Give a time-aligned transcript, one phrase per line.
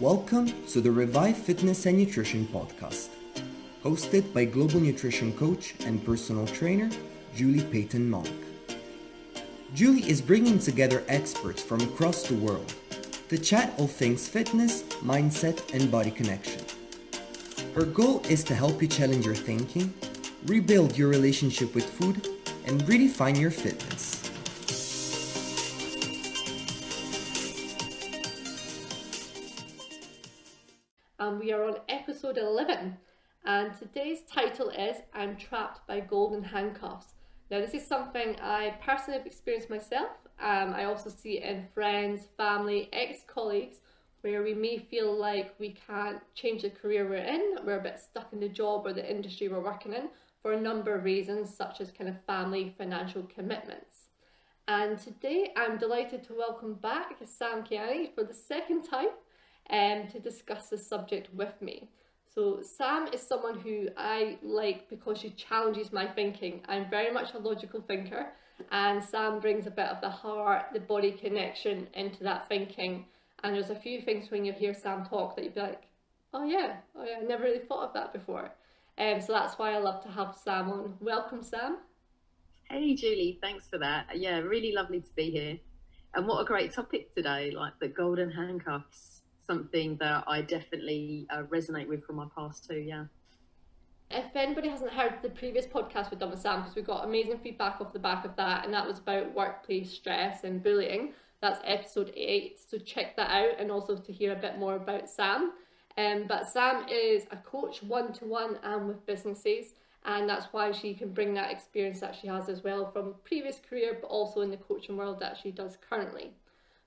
[0.00, 3.08] Welcome to the Revive Fitness and Nutrition Podcast,
[3.82, 6.88] hosted by global nutrition coach and personal trainer
[7.34, 8.30] Julie Payton Monk.
[9.74, 12.72] Julie is bringing together experts from across the world
[13.28, 16.62] to chat all things fitness, mindset, and body connection.
[17.74, 19.92] Her goal is to help you challenge your thinking,
[20.46, 22.24] rebuild your relationship with food,
[22.66, 24.17] and redefine your fitness.
[32.28, 32.96] Episode 11.
[33.46, 37.14] And today's title is I'm Trapped by Golden Handcuffs.
[37.50, 40.10] Now, this is something I personally have experienced myself.
[40.38, 43.78] Um, I also see it in friends, family, ex colleagues,
[44.20, 47.98] where we may feel like we can't change the career we're in, we're a bit
[47.98, 50.10] stuck in the job or the industry we're working in
[50.42, 54.08] for a number of reasons, such as kind of family, financial commitments.
[54.66, 59.14] And today I'm delighted to welcome back Sam Kiani for the second time
[59.70, 61.88] um, to discuss this subject with me.
[62.34, 66.60] So Sam is someone who I like because she challenges my thinking.
[66.68, 68.28] I'm very much a logical thinker
[68.70, 73.06] and Sam brings a bit of the heart, the body connection into that thinking.
[73.42, 75.82] And there's a few things when you hear Sam talk that you'd be like,
[76.34, 78.50] oh yeah, oh yeah, I never really thought of that before.
[78.98, 80.94] Um, so that's why I love to have Sam on.
[81.00, 81.78] Welcome, Sam.
[82.64, 84.06] Hey, Julie, thanks for that.
[84.18, 85.58] Yeah, really lovely to be here.
[86.14, 89.17] And what a great topic today, like the golden handcuffs
[89.48, 92.78] something that I definitely uh, resonate with from my past too.
[92.78, 93.06] Yeah.
[94.10, 97.38] If anybody hasn't heard the previous podcast with done with Sam, because we got amazing
[97.38, 101.12] feedback off the back of that, and that was about workplace stress and bullying.
[101.42, 105.08] That's episode eight, so check that out, and also to hear a bit more about
[105.08, 105.52] Sam.
[105.98, 110.72] Um, but Sam is a coach one to one and with businesses, and that's why
[110.72, 114.40] she can bring that experience that she has as well from previous career, but also
[114.40, 116.32] in the coaching world that she does currently.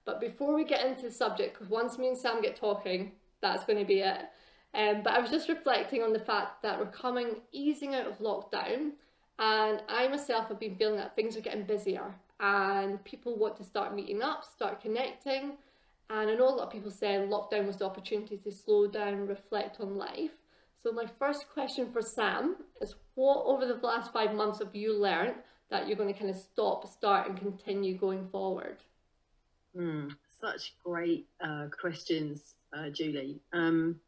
[0.05, 3.65] But before we get into the subject, because once me and Sam get talking, that's
[3.65, 4.21] going to be it.
[4.73, 8.19] Um, but I was just reflecting on the fact that we're coming easing out of
[8.19, 8.91] lockdown,
[9.37, 13.63] and I myself have been feeling that things are getting busier, and people want to
[13.63, 15.53] start meeting up, start connecting.
[16.09, 19.27] And I know a lot of people say lockdown was the opportunity to slow down,
[19.27, 20.31] reflect on life.
[20.83, 24.99] So my first question for Sam is what over the last five months have you
[24.99, 25.35] learned
[25.69, 28.77] that you're going to kind of stop, start and continue going forward?
[29.77, 33.39] Mm, such great uh, questions, uh, Julie.
[33.53, 33.99] Um,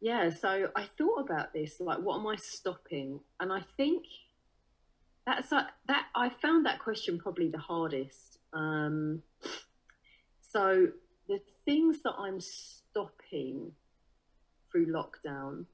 [0.00, 3.20] yeah, so I thought about this, like, what am I stopping?
[3.38, 4.04] And I think
[5.26, 5.72] that's that
[6.14, 8.38] I found that question probably the hardest.
[8.52, 9.22] Um,
[10.40, 10.88] so
[11.28, 13.72] the things that I'm stopping
[14.72, 15.66] through lockdown,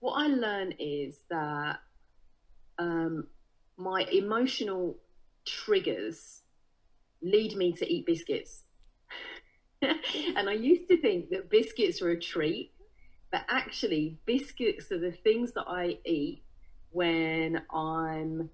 [0.00, 1.80] what I learned is that
[2.78, 3.26] um,
[3.76, 4.96] my emotional
[5.44, 6.42] triggers
[7.22, 8.64] lead me to eat biscuits.
[9.82, 12.72] and I used to think that biscuits were a treat,
[13.32, 16.42] but actually, biscuits are the things that I eat
[16.90, 18.50] when I'm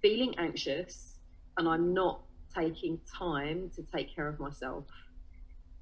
[0.00, 1.18] feeling anxious
[1.56, 2.22] and I'm not
[2.54, 4.84] taking time to take care of myself.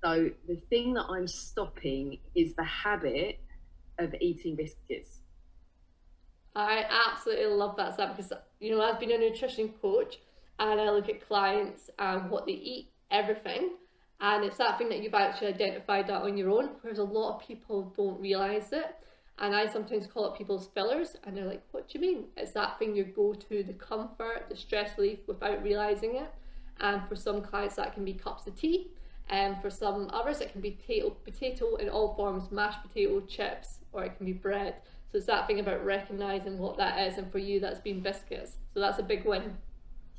[0.02, 3.40] So, the thing that I'm stopping is the habit
[3.98, 5.20] of eating biscuits.
[6.54, 10.18] I absolutely love that, Sam, because you know I've been a nutrition coach
[10.58, 13.70] and I look at clients and what they eat, everything.
[14.20, 17.36] And it's that thing that you've actually identified that on your own, whereas a lot
[17.36, 18.96] of people don't realise it.
[19.38, 22.24] And I sometimes call it people's fillers, and they're like, What do you mean?
[22.36, 26.32] It's that thing you go to, the comfort, the stress relief without realising it.
[26.80, 28.90] And for some clients, that can be cups of tea.
[29.30, 33.78] And for some others, it can be potato, potato in all forms mashed potato, chips,
[33.92, 34.76] or it can be bread.
[35.10, 37.18] So it's that thing about recognising what that is.
[37.18, 38.56] And for you, that's been biscuits.
[38.74, 39.56] So that's a big win.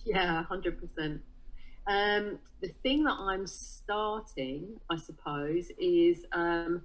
[0.09, 1.21] Yeah, hundred percent.
[1.85, 6.81] Um, the thing that I'm starting, I suppose, is um,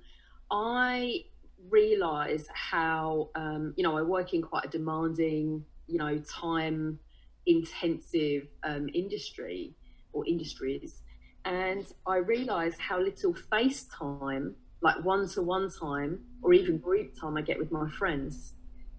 [0.51, 1.25] I
[1.71, 6.99] realise how um, you know I work in quite a demanding, you know, time
[7.47, 9.75] intensive um, industry
[10.13, 11.01] or industries,
[11.47, 17.19] and I realise how little face time, like one to one time or even group
[17.19, 18.53] time, I get with my friends.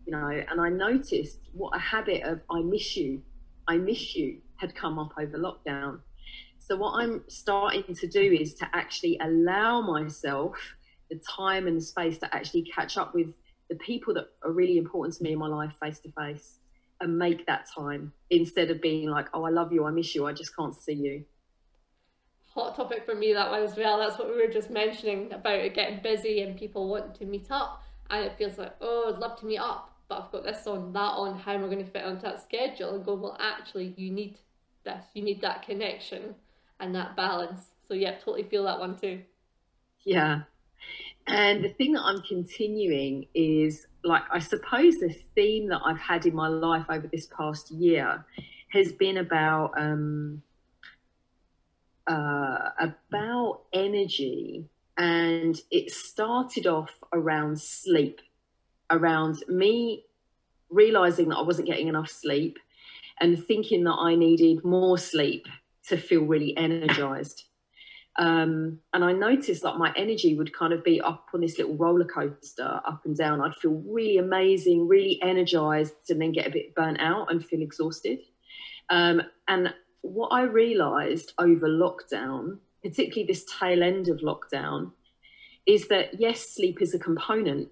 [0.08, 3.22] You know, and I noticed what a habit of I miss you
[3.68, 6.00] I miss you had come up over lockdown.
[6.60, 10.58] So, what I'm starting to do is to actually allow myself
[11.10, 13.28] the time and the space to actually catch up with
[13.70, 16.60] the people that are really important to me in my life face to face
[17.02, 20.26] and make that time instead of being like, oh, I love you, I miss you,
[20.26, 21.26] I just can't see you.
[22.54, 24.00] Hot topic for me, that one as well.
[24.00, 27.52] That's what we were just mentioning about it getting busy and people wanting to meet
[27.52, 27.84] up.
[28.10, 30.94] And it feels like, oh, I'd love to meet up but I've got this on,
[30.94, 32.96] that on, how am I going to fit onto that schedule?
[32.96, 34.38] And go, well, actually, you need
[34.84, 36.36] this, you need that connection
[36.80, 37.62] and that balance.
[37.88, 39.22] So, yeah, totally feel that one too.
[40.04, 40.42] Yeah.
[41.28, 46.26] And the thing that I'm continuing is like, I suppose the theme that I've had
[46.28, 48.24] in my life over this past year
[48.70, 50.44] has been about um,
[52.06, 54.66] uh, about energy,
[54.98, 58.22] and it started off around sleep,
[58.90, 60.06] around me
[60.70, 62.58] realizing that I wasn't getting enough sleep,
[63.20, 65.48] and thinking that I needed more sleep
[65.88, 67.46] to feel really energized.
[68.18, 71.76] Um, and I noticed that my energy would kind of be up on this little
[71.76, 73.42] roller coaster, up and down.
[73.42, 77.62] I'd feel really amazing, really energized, and then get a bit burnt out and feel
[77.62, 78.20] exhausted.
[78.90, 84.92] Um, and what I realized over lockdown, particularly this tail end of lockdown,
[85.66, 87.70] is that yes, sleep is a component,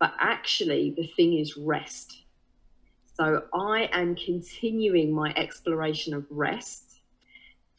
[0.00, 2.22] but actually the thing is rest.
[3.14, 7.00] So I am continuing my exploration of rest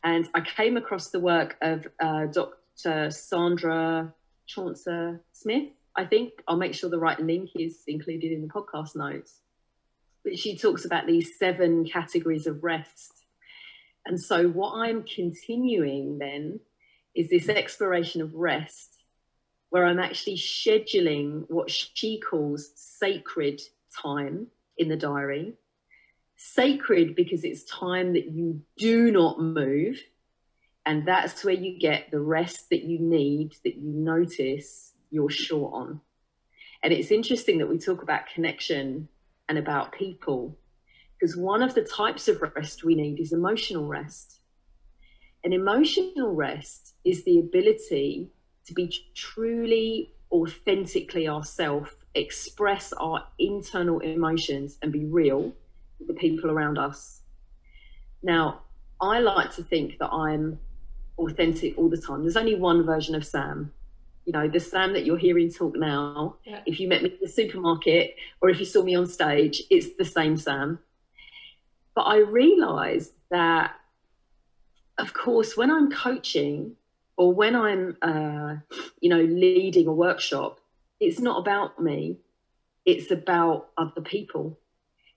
[0.03, 3.11] and I came across the work of uh, Dr.
[3.11, 4.13] Sandra
[4.47, 5.69] Chauncey Smith.
[5.95, 9.39] I think I'll make sure the right link is included in the podcast notes.
[10.23, 13.25] But she talks about these seven categories of rest.
[14.05, 16.59] And so, what I'm continuing then
[17.15, 18.98] is this exploration of rest,
[19.69, 23.61] where I'm actually scheduling what she calls sacred
[24.01, 25.55] time in the diary
[26.41, 30.01] sacred because it's time that you do not move.
[30.85, 35.73] And that's where you get the rest that you need, that you notice you're short
[35.73, 36.01] on.
[36.81, 39.09] And it's interesting that we talk about connection
[39.49, 40.57] and about people,
[41.19, 44.39] because one of the types of rest we need is emotional rest.
[45.43, 48.29] And emotional rest is the ability
[48.69, 55.51] to be truly, authentically ourselves, express our internal emotions, and be real
[55.97, 57.21] with the people around us.
[58.21, 58.61] Now,
[59.01, 60.59] I like to think that I'm
[61.17, 62.21] authentic all the time.
[62.21, 63.73] There's only one version of Sam.
[64.25, 66.61] You know, the Sam that you're hearing talk now, yeah.
[66.67, 69.95] if you met me in the supermarket or if you saw me on stage, it's
[69.97, 70.77] the same Sam.
[71.95, 73.73] But I realized that,
[74.99, 76.75] of course, when I'm coaching
[77.19, 78.55] or when I'm, uh,
[79.01, 80.61] you know, leading a workshop,
[81.01, 82.17] it's not about me,
[82.85, 84.57] it's about other people.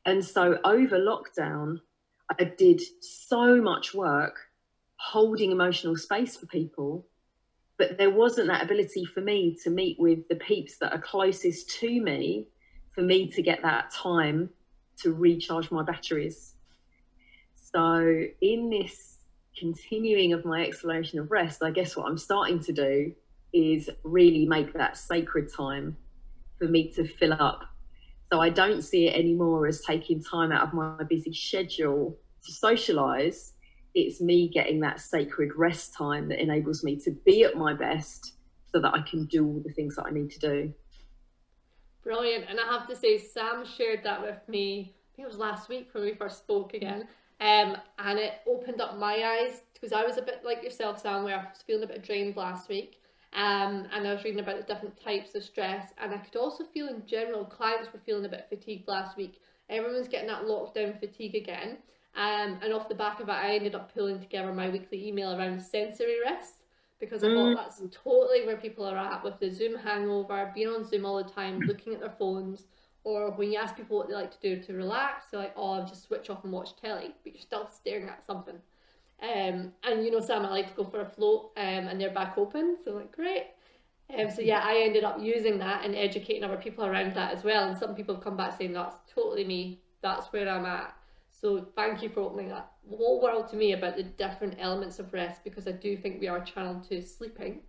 [0.04, 1.80] And so over lockdown,
[2.40, 4.34] I did so much work
[4.96, 7.06] holding emotional space for people,
[7.78, 11.70] but there wasn't that ability for me to meet with the peeps that are closest
[11.78, 12.48] to me
[12.96, 14.50] for me to get that time
[15.02, 16.54] to recharge my batteries.
[17.72, 19.11] So, in this
[19.58, 23.12] continuing of my exploration of rest, I guess what I'm starting to do
[23.52, 25.96] is really make that sacred time
[26.58, 27.62] for me to fill up
[28.32, 32.16] so I don't see it anymore as taking time out of my busy schedule
[32.46, 33.52] to socialize.
[33.94, 38.36] It's me getting that sacred rest time that enables me to be at my best
[38.72, 40.72] so that I can do all the things that I need to do.
[42.02, 42.46] Brilliant.
[42.48, 45.68] And I have to say, Sam shared that with me, I think it was last
[45.68, 47.06] week when we first spoke again.
[47.42, 51.24] Um, and it opened up my eyes because I was a bit like yourself, Sam,
[51.24, 53.00] where I was feeling a bit drained last week.
[53.32, 56.64] Um, and I was reading about the different types of stress, and I could also
[56.64, 59.40] feel in general clients were feeling a bit fatigued last week.
[59.68, 61.78] Everyone's getting that lockdown fatigue again.
[62.14, 65.36] Um, and off the back of it, I ended up pulling together my weekly email
[65.36, 66.62] around sensory rest
[67.00, 67.56] because I mm.
[67.56, 71.24] thought that's totally where people are at with the Zoom hangover, being on Zoom all
[71.24, 72.66] the time, looking at their phones,
[73.04, 75.72] or when you ask people what they like to do to relax, they're like, oh,
[75.72, 78.56] I'll just switch off and watch telly, but you're still staring at something.
[79.22, 82.10] Um, and you know, Sam, I like to go for a float, um, and they're
[82.12, 83.46] back open, so like great.
[84.16, 87.44] Um, so yeah, I ended up using that and educating other people around that as
[87.44, 87.68] well.
[87.68, 89.80] And some people have come back saying that's totally me.
[90.02, 90.94] That's where I'm at.
[91.30, 95.12] So thank you for opening that whole world to me about the different elements of
[95.12, 97.60] rest because I do think we are channeled to sleeping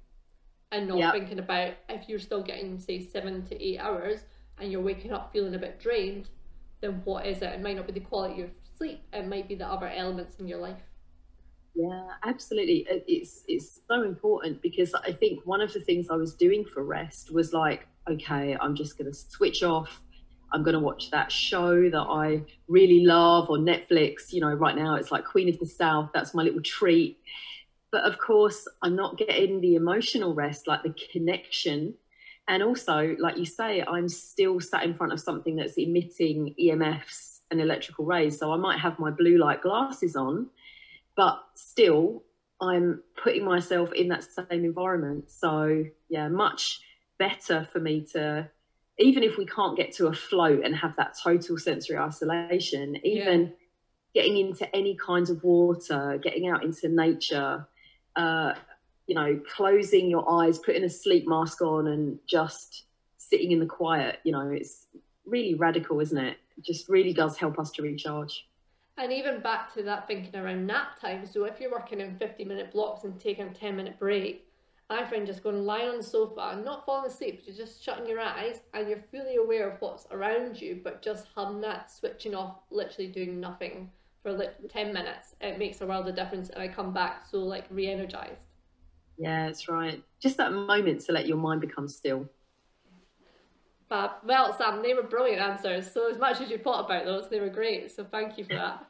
[0.71, 1.13] and not yep.
[1.13, 4.25] thinking about if you're still getting say seven to eight hours
[4.59, 6.29] and you're waking up feeling a bit drained,
[6.81, 7.53] then what is it?
[7.53, 9.01] It might not be the quality of sleep.
[9.11, 10.81] It might be the other elements in your life.
[11.75, 12.85] Yeah, absolutely.
[13.07, 16.83] It's it's so important because I think one of the things I was doing for
[16.83, 20.01] rest was like, okay, I'm just going to switch off.
[20.51, 24.31] I'm going to watch that show that I really love on Netflix.
[24.31, 26.11] You know, right now it's like Queen of the South.
[26.13, 27.17] That's my little treat.
[27.91, 31.95] But of course, I'm not getting the emotional rest, like the connection.
[32.47, 37.39] And also, like you say, I'm still sat in front of something that's emitting EMFs
[37.49, 38.37] and electrical rays.
[38.37, 40.49] So I might have my blue light glasses on,
[41.15, 42.23] but still
[42.59, 45.31] I'm putting myself in that same environment.
[45.31, 46.81] So yeah, much
[47.17, 48.49] better for me to
[48.99, 53.41] even if we can't get to a float and have that total sensory isolation, even
[54.13, 54.21] yeah.
[54.21, 57.67] getting into any kinds of water, getting out into nature,
[58.15, 58.53] uh,
[59.07, 62.85] you know, closing your eyes, putting a sleep mask on, and just
[63.17, 64.19] sitting in the quiet.
[64.23, 64.87] You know, it's
[65.25, 66.37] really radical, isn't it?
[66.57, 68.47] It just really does help us to recharge.
[68.97, 71.25] And even back to that thinking around nap time.
[71.25, 74.47] So if you're working in 50 minute blocks and taking a 10 minute break,
[74.89, 78.07] I find just going lying on the sofa and not falling asleep, you're just shutting
[78.07, 82.35] your eyes and you're fully aware of what's around you, but just having that switching
[82.35, 83.89] off, literally doing nothing
[84.21, 85.35] for like 10 minutes.
[85.41, 88.41] It makes a world of difference and I come back so like re energized.
[89.17, 90.03] Yeah, that's right.
[90.19, 92.29] Just that moment to let your mind become still.
[93.89, 94.11] Fab.
[94.25, 95.91] Well, Sam, they were brilliant answers.
[95.91, 97.91] So as much as you thought about those, they were great.
[97.91, 98.85] So thank you for that.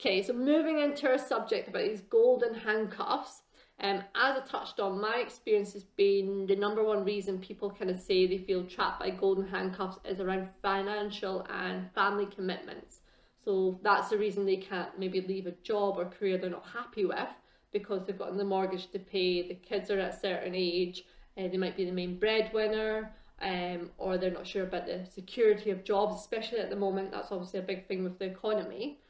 [0.00, 3.42] Okay, so moving into our subject about these golden handcuffs.
[3.80, 7.90] Um, as I touched on, my experience has been the number one reason people kind
[7.90, 13.00] of say they feel trapped by golden handcuffs is around financial and family commitments.
[13.44, 17.04] So that's the reason they can't maybe leave a job or career they're not happy
[17.04, 17.28] with
[17.72, 21.04] because they've got the mortgage to pay, the kids are at a certain age,
[21.38, 25.70] uh, they might be the main breadwinner, um, or they're not sure about the security
[25.70, 27.10] of jobs, especially at the moment.
[27.10, 29.00] That's obviously a big thing with the economy.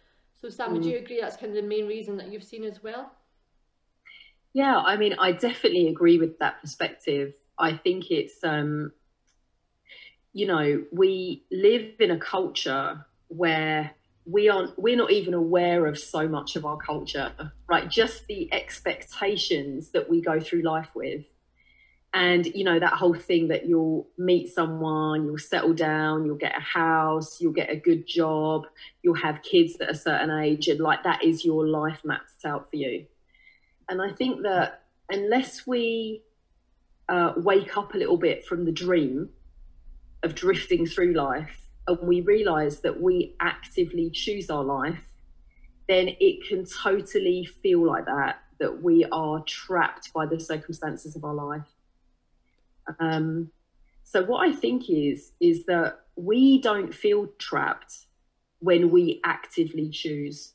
[0.41, 0.73] So, Sam, mm.
[0.75, 3.13] would you agree that's kind of the main reason that you've seen as well?
[4.55, 7.35] Yeah, I mean, I definitely agree with that perspective.
[7.59, 8.93] I think it's, um,
[10.33, 13.93] you know, we live in a culture where
[14.25, 17.33] we aren't we're not even aware of so much of our culture
[17.73, 17.89] right?
[17.89, 21.25] Just the expectations that we go through life with.
[22.13, 26.55] And you know that whole thing that you'll meet someone you'll settle down you'll get
[26.55, 28.67] a house you'll get a good job
[29.03, 32.69] you'll have kids at a certain age and like that is your life mapped out
[32.69, 33.07] for you.
[33.89, 36.23] And i think that unless we
[37.09, 39.31] uh, wake up a little bit from the dream
[40.23, 45.05] of drifting through life and we realize that we actively choose our life
[45.89, 51.25] then it can totally feel like that that we are trapped by the circumstances of
[51.25, 51.69] our life
[52.99, 53.51] um,
[54.05, 58.07] so what I think is is that we don't feel trapped
[58.59, 60.53] when we actively choose.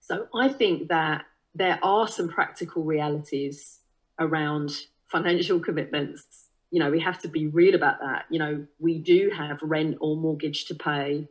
[0.00, 3.80] So I think that there are some practical realities
[4.18, 4.70] around
[5.06, 6.43] financial commitments.
[6.74, 8.24] You know, we have to be real about that.
[8.30, 11.28] You know, we do have rent or mortgage to pay.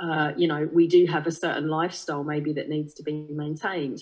[0.00, 4.00] Uh, you know, we do have a certain lifestyle maybe that needs to be maintained.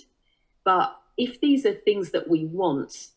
[0.65, 3.09] But if these are things that we want,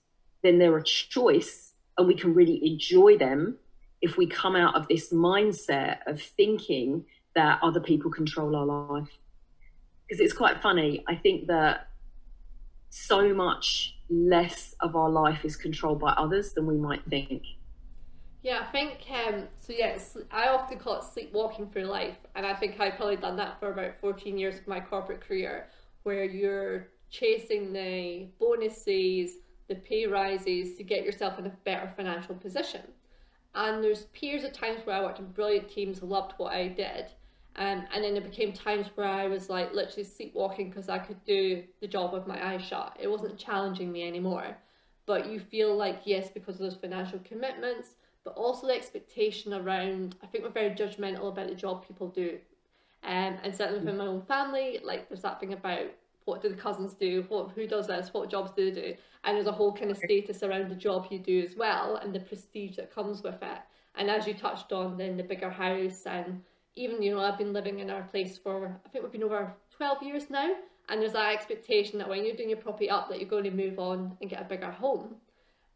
[0.41, 3.59] then they're a choice and we can really enjoy them
[4.01, 7.05] if we come out of this mindset of thinking
[7.35, 9.11] that other people control our life.
[10.07, 11.03] Because it's quite funny.
[11.07, 11.89] I think that
[12.89, 17.43] so much less of our life is controlled by others than we might think.
[18.41, 19.71] Yeah, I think um, so.
[19.71, 23.59] Yes, I often call it sleepwalking through life, and I think I've probably done that
[23.59, 25.69] for about fourteen years of my corporate career,
[26.03, 29.37] where you're chasing the bonuses,
[29.69, 32.81] the pay rises to get yourself in a better financial position.
[33.55, 37.05] And there's periods of times where I worked in brilliant teams, loved what I did.
[37.55, 41.23] Um, and then there became times where I was like literally sleepwalking because I could
[41.23, 42.97] do the job with my eyes shut.
[42.99, 44.57] It wasn't challenging me anymore.
[45.05, 47.89] But you feel like, yes, because of those financial commitments,
[48.23, 52.39] but also the expectation around, I think we're very judgmental about the job people do.
[53.03, 55.87] Um, and certainly within my own family, like there's that thing about
[56.25, 58.95] what do the cousins do, what who does this, what jobs do they do,
[59.25, 62.15] and there's a whole kind of status around the job you do as well, and
[62.15, 63.59] the prestige that comes with it.
[63.95, 66.41] And as you touched on, then the bigger house, and
[66.75, 69.53] even you know I've been living in our place for I think we've been over
[69.75, 70.53] twelve years now,
[70.89, 73.51] and there's that expectation that when you're doing your property up, that you're going to
[73.51, 75.15] move on and get a bigger home,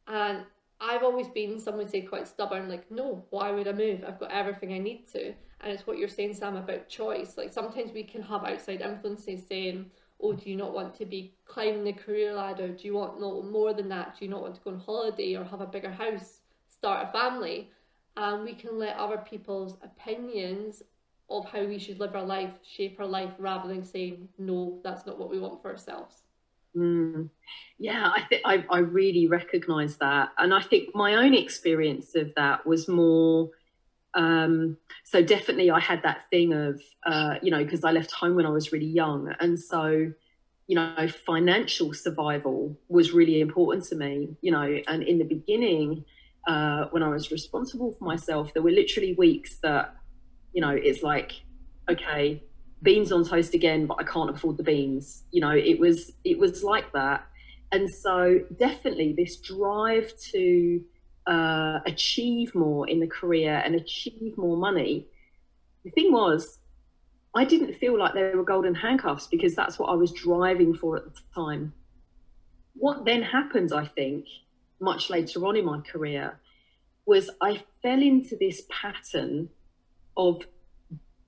[0.08, 0.44] and
[0.80, 4.04] I've always been, some would say, quite stubborn, like, no, why would I move?
[4.08, 5.34] I've got everything I need to.
[5.62, 7.36] And it's what you're saying, Sam, about choice.
[7.36, 9.89] Like, sometimes we can have outside influences saying,
[10.22, 12.68] oh, do you not want to be climbing the career ladder?
[12.68, 14.18] Do you want no more than that?
[14.18, 17.12] Do you not want to go on holiday or have a bigger house, start a
[17.12, 17.72] family?
[18.17, 20.83] And we can let other people's opinions
[21.29, 25.05] of how we should live our life shape our life rather than saying, no, that's
[25.05, 26.24] not what we want for ourselves.
[26.75, 27.29] Mm.
[27.77, 30.29] Yeah, I think I, really recognise that.
[30.38, 33.50] And I think my own experience of that was more
[34.13, 38.36] um, so definitely I had that thing of, uh, you know, because I left home
[38.36, 39.33] when I was really young.
[39.39, 40.12] And so,
[40.65, 46.03] you know, financial survival was really important to me, you know, and in the beginning,
[46.48, 49.96] uh, when I was responsible for myself, there were literally weeks that,
[50.54, 51.34] you know, it's like,
[51.89, 52.42] okay,
[52.82, 55.24] beans on toast again, but I can't afford the beans.
[55.32, 57.25] You know, it was, it was like that.
[57.72, 60.82] And so definitely this drive to,
[61.27, 65.08] uh, achieve more in the career and achieve more money.
[65.84, 66.60] The thing was,
[67.36, 70.96] I didn't feel like they were golden handcuffs because that's what I was driving for
[70.98, 71.74] at the time.
[72.77, 74.25] what then happened, I think,
[74.79, 76.39] much later on in my career,
[77.05, 79.50] was I fell into this pattern
[80.15, 80.46] of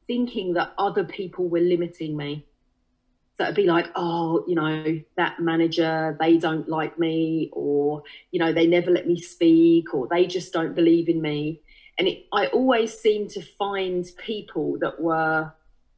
[0.08, 2.46] thinking that other people were limiting me.
[3.38, 8.40] So it'd be like, oh, you know, that manager, they don't like me, or, you
[8.40, 11.62] know, they never let me speak, or they just don't believe in me.
[11.98, 15.54] And it, I always seemed to find people that were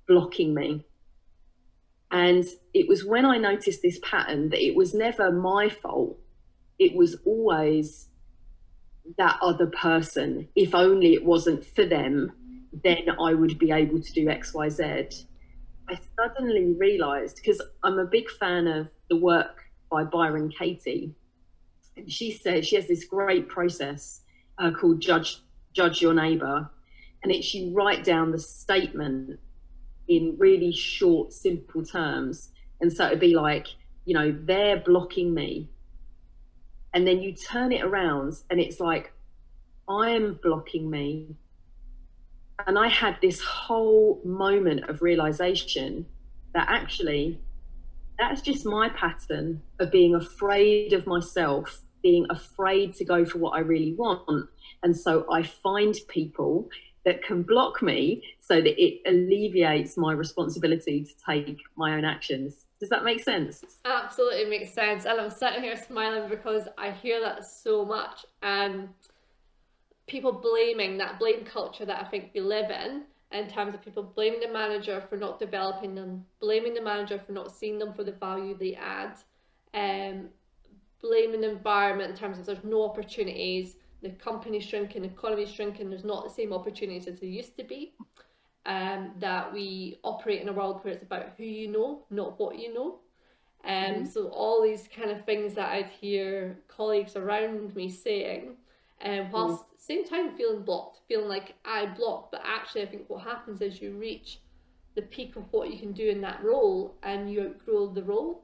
[0.07, 0.85] blocking me.
[2.11, 6.19] And it was when I noticed this pattern that it was never my fault.
[6.81, 8.07] It was always
[9.19, 10.47] that other person.
[10.55, 12.31] If only it wasn't for them,
[12.83, 14.83] then I would be able to do X, Y, Z.
[15.87, 19.61] I suddenly realized because I'm a big fan of the work
[19.91, 21.13] by Byron Katie.
[21.95, 24.21] And she says she has this great process
[24.57, 25.37] uh, called Judge
[25.73, 26.67] Judge Your Neighbor.
[27.21, 29.39] And it's you write down the statement
[30.07, 32.49] in really short, simple terms.
[32.79, 33.67] And so it'd be like,
[34.05, 35.69] you know, they're blocking me.
[36.93, 39.13] And then you turn it around and it's like,
[39.87, 41.35] I'm blocking me.
[42.67, 46.05] And I had this whole moment of realization
[46.53, 47.39] that actually
[48.19, 53.51] that's just my pattern of being afraid of myself, being afraid to go for what
[53.51, 54.47] I really want.
[54.83, 56.69] And so I find people
[57.03, 62.65] that can block me so that it alleviates my responsibility to take my own actions.
[62.81, 63.63] Does that make sense?
[63.85, 65.05] Absolutely makes sense.
[65.05, 68.25] And I'm sitting here smiling because I hear that so much.
[68.41, 68.89] And
[70.07, 74.01] people blaming that blame culture that I think we live in, in terms of people
[74.01, 78.03] blaming the manager for not developing them, blaming the manager for not seeing them for
[78.03, 79.13] the value they add,
[79.75, 80.29] um,
[81.03, 85.91] blaming the environment in terms of there's no opportunities, the company's shrinking, the economy's shrinking,
[85.91, 87.93] there's not the same opportunities as there used to be.
[88.63, 92.59] Um, that we operate in a world where it's about who you know, not what
[92.59, 92.99] you know.
[93.63, 94.05] Um, mm-hmm.
[94.05, 98.55] So all these kind of things that I'd hear colleagues around me saying,
[98.99, 99.75] and um, whilst mm-hmm.
[99.77, 103.81] same time feeling blocked, feeling like I blocked, but actually I think what happens is
[103.81, 104.39] you reach
[104.95, 108.43] the peak of what you can do in that role and you outgrow the role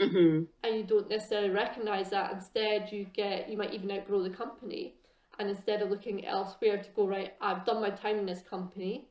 [0.00, 0.44] mm-hmm.
[0.64, 2.32] and you don't necessarily recognize that.
[2.32, 4.94] Instead, you get you might even outgrow the company,
[5.38, 9.08] and instead of looking elsewhere to go right, I've done my time in this company.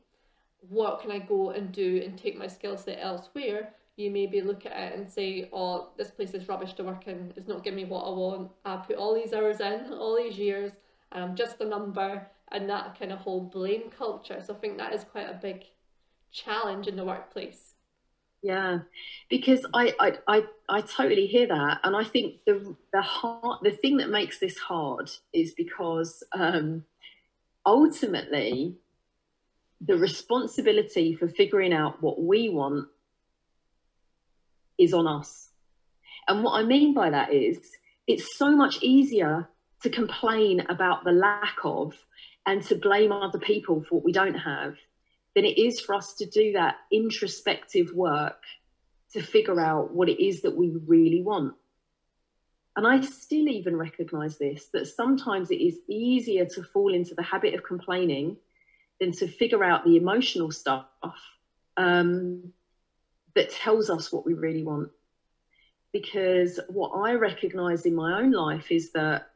[0.68, 3.74] What can I go and do and take my skill set elsewhere?
[3.96, 7.32] You maybe look at it and say, "Oh, this place is rubbish to work in.
[7.36, 8.50] It's not giving me what I want.
[8.64, 10.72] I put all these hours in, all these years,
[11.12, 14.40] and I'm just a number." And that kind of whole blame culture.
[14.40, 15.64] So I think that is quite a big
[16.30, 17.74] challenge in the workplace.
[18.42, 18.80] Yeah,
[19.28, 23.70] because I, I I I totally hear that, and I think the the hard the
[23.70, 26.84] thing that makes this hard is because um,
[27.64, 28.76] ultimately
[29.80, 32.88] the responsibility for figuring out what we want
[34.78, 35.50] is on us.
[36.28, 37.58] And what I mean by that is
[38.06, 39.48] it's so much easier
[39.82, 41.94] to complain about the lack of
[42.46, 44.76] and to blame other people for what we don't have
[45.34, 48.42] than it is for us to do that introspective work
[49.12, 51.54] to figure out what it is that we really want.
[52.76, 57.22] And I still even recognize this that sometimes it is easier to fall into the
[57.22, 58.36] habit of complaining
[59.00, 60.86] than to figure out the emotional stuff
[61.76, 62.52] um,
[63.34, 64.90] that tells us what we really want.
[65.92, 69.30] Because what I recognize in my own life is that,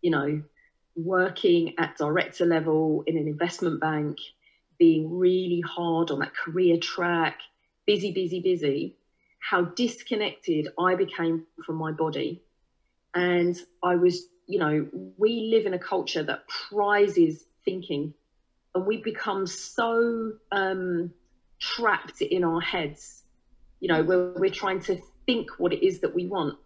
[0.00, 0.42] you know,
[0.96, 4.18] working at director level in an investment bank
[4.78, 7.40] being really hard on that career track,
[7.86, 8.96] busy, busy, busy,
[9.40, 12.42] how disconnected I became from my body.
[13.14, 18.14] And I was, you know, we live in a culture that prizes thinking,
[18.74, 21.12] and we become so um,
[21.58, 23.24] trapped in our heads,
[23.80, 26.56] you know, where we're trying to think what it is that we want.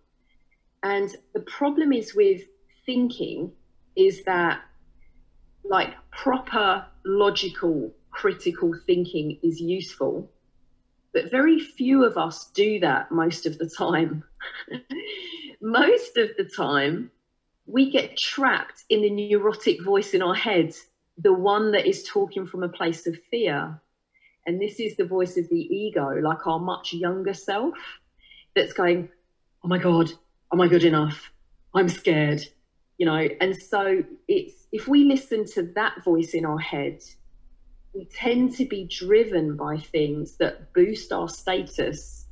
[0.82, 2.42] And the problem is with
[2.84, 3.52] thinking
[3.96, 4.60] is that,
[5.64, 10.30] like, proper logical critical thinking is useful.
[11.12, 14.24] But very few of us do that most of the time.
[15.60, 17.10] most of the time,
[17.66, 20.74] we get trapped in the neurotic voice in our head,
[21.18, 23.80] the one that is talking from a place of fear.
[24.46, 27.74] And this is the voice of the ego, like our much younger self,
[28.54, 29.08] that's going,
[29.62, 30.12] Oh my God,
[30.52, 31.32] am I good enough?
[31.74, 32.42] I'm scared,
[32.98, 33.28] you know.
[33.40, 37.02] And so it's if we listen to that voice in our head,
[37.94, 42.26] we tend to be driven by things that boost our status,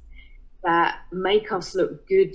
[0.64, 2.34] that make us look good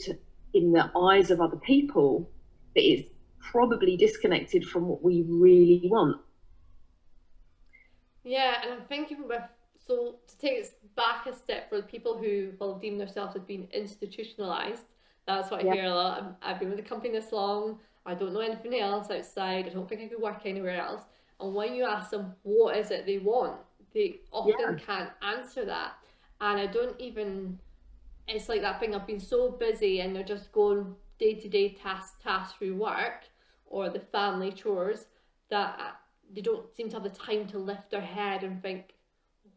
[0.53, 2.29] in the eyes of other people,
[2.73, 3.05] that is
[3.39, 6.17] probably disconnected from what we really want.
[8.27, 9.41] Yeah, and I'm thinking with
[9.87, 13.43] so to take it back a step for the people who will deem themselves as
[13.43, 14.83] being institutionalized,
[15.25, 15.73] That's what I yeah.
[15.73, 16.37] hear a lot.
[16.41, 17.79] i have been with the company this long.
[18.05, 19.65] I don't know anything else outside.
[19.65, 21.03] I don't think I could work anywhere else.
[21.39, 23.59] And when you ask them what is it they want,
[23.93, 24.85] they often yeah.
[24.85, 25.93] can't answer that.
[26.41, 27.57] And I don't even.
[28.27, 28.93] It's like that thing.
[28.93, 33.23] I've been so busy, and they're just going day to day task task through work
[33.65, 35.05] or the family chores
[35.49, 35.95] that
[36.33, 38.93] they don't seem to have the time to lift their head and think,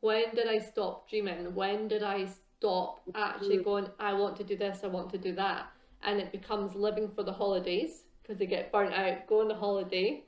[0.00, 1.54] when did I stop dreaming?
[1.54, 2.26] When did I
[2.58, 3.64] stop actually mm.
[3.64, 5.66] going, I want to do this, I want to do that?
[6.02, 9.54] And it becomes living for the holidays because they get burnt out, go on the
[9.54, 10.22] holiday,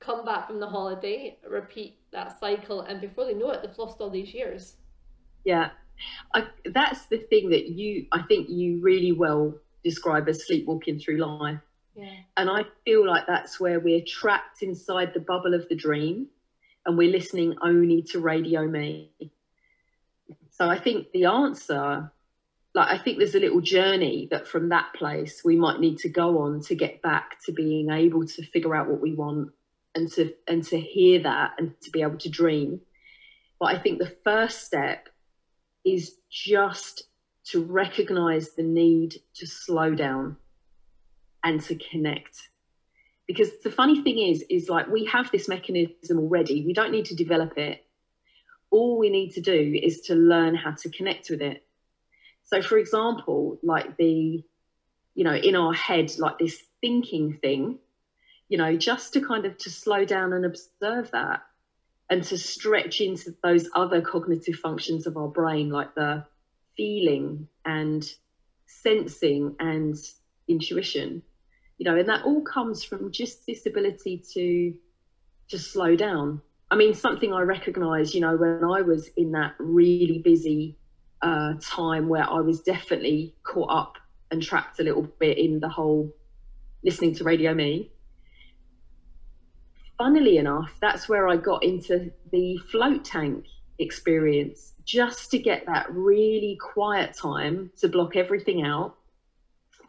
[0.00, 4.00] come back from the holiday, repeat that cycle, and before they know it, they've lost
[4.00, 4.76] all these years.
[5.44, 5.70] Yeah,
[6.34, 11.18] I, that's the thing that you, I think you really well describe as sleepwalking through
[11.18, 11.60] life.
[12.36, 16.28] And I feel like that's where we're trapped inside the bubble of the dream
[16.86, 19.10] and we're listening only to Radio Me.
[20.50, 22.12] So I think the answer,
[22.74, 26.08] like, I think there's a little journey that from that place we might need to
[26.08, 29.50] go on to get back to being able to figure out what we want
[29.94, 32.80] and to and to hear that and to be able to dream.
[33.58, 35.08] But I think the first step
[35.84, 37.04] is just
[37.46, 40.36] to recognize the need to slow down
[41.44, 42.48] and to connect.
[43.26, 46.64] Because the funny thing is is like we have this mechanism already.
[46.64, 47.84] We don't need to develop it.
[48.70, 51.64] All we need to do is to learn how to connect with it.
[52.44, 54.42] So for example like the
[55.14, 57.78] you know in our head like this thinking thing
[58.48, 61.42] you know just to kind of to slow down and observe that
[62.10, 66.24] and to stretch into those other cognitive functions of our brain like the
[66.76, 68.12] feeling and
[68.66, 69.96] sensing and
[70.48, 71.22] intuition
[71.78, 74.74] you know and that all comes from just this ability to
[75.46, 76.40] just slow down.
[76.70, 80.76] I mean something i recognize you know when i was in that really busy
[81.22, 83.94] uh, time where i was definitely caught up
[84.30, 86.12] and trapped a little bit in the whole
[86.82, 87.92] listening to radio me
[89.98, 93.44] funnily enough that's where i got into the float tank
[93.78, 98.96] experience just to get that really quiet time to block everything out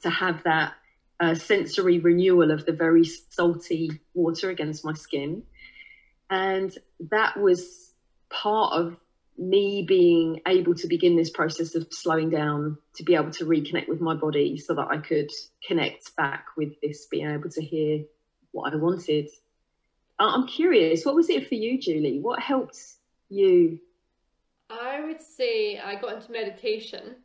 [0.01, 0.73] to have that
[1.19, 5.43] uh, sensory renewal of the very salty water against my skin.
[6.29, 6.75] And
[7.11, 7.93] that was
[8.29, 8.97] part of
[9.37, 13.89] me being able to begin this process of slowing down to be able to reconnect
[13.89, 15.29] with my body so that I could
[15.67, 18.05] connect back with this, being able to hear
[18.51, 19.27] what I wanted.
[20.17, 22.19] I'm curious, what was it for you, Julie?
[22.21, 22.79] What helped
[23.29, 23.79] you?
[24.69, 27.15] I would say I got into meditation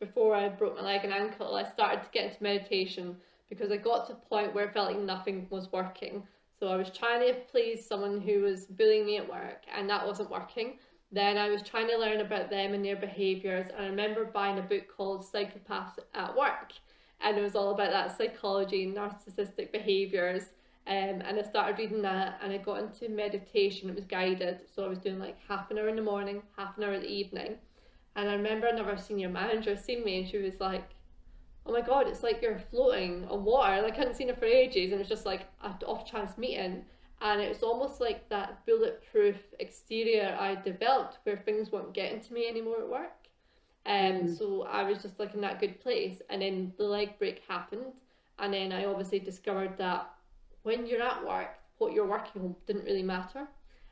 [0.00, 1.54] before I broke my leg and ankle.
[1.54, 3.16] I started to get into meditation
[3.50, 6.22] because I got to a point where I felt like nothing was working.
[6.58, 10.06] So I was trying to please someone who was bullying me at work and that
[10.06, 10.78] wasn't working.
[11.12, 13.66] Then I was trying to learn about them and their behaviours.
[13.76, 16.72] And I remember buying a book called Psychopaths at Work.
[17.20, 20.44] And it was all about that psychology and narcissistic behaviours.
[20.86, 23.90] Um, and I started reading that and I got into meditation.
[23.90, 24.60] It was guided.
[24.74, 27.02] So I was doing like half an hour in the morning, half an hour in
[27.02, 27.56] the evening.
[28.16, 30.88] And I remember another senior manager seeing me and she was like,
[31.70, 33.80] oh my god, it's like you're floating on water.
[33.80, 36.36] Like I hadn't seen her for ages, and it was just like an off chance
[36.36, 36.84] meeting.
[37.22, 42.32] And it was almost like that bulletproof exterior I developed where things weren't getting to
[42.32, 43.28] me anymore at work.
[43.86, 44.38] Um, mm.
[44.38, 46.22] So I was just like in that good place.
[46.30, 47.92] And then the leg break happened.
[48.38, 50.10] And then I obviously discovered that
[50.62, 53.46] when you're at work, what you're working on didn't really matter.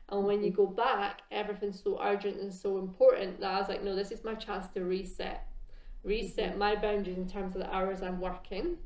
[0.09, 0.63] And when you mm-hmm.
[0.63, 4.23] go back, everything's so urgent and so important that I was like, no, this is
[4.23, 5.47] my chance to reset
[6.03, 8.77] reset my boundaries in terms of the hours I'm working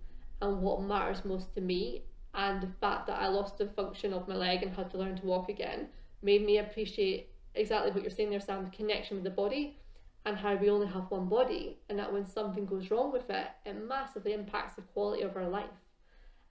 [0.42, 2.04] and what matters most to me.
[2.34, 5.16] And the fact that I lost the function of my leg and had to learn
[5.18, 5.88] to walk again
[6.22, 9.78] made me appreciate exactly what you're saying there, Sam the connection with the body
[10.26, 13.48] and how we only have one body, and that when something goes wrong with it,
[13.66, 15.66] it massively impacts the quality of our life.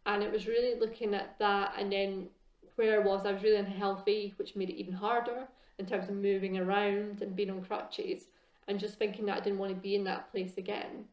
[0.04, 2.28] And it was really looking at that, and then
[2.76, 5.48] where I was, I was really unhealthy, which made it even harder
[5.78, 8.24] in terms of moving around and being on crutches
[8.68, 11.04] and just thinking that I didn't want to be in that place again.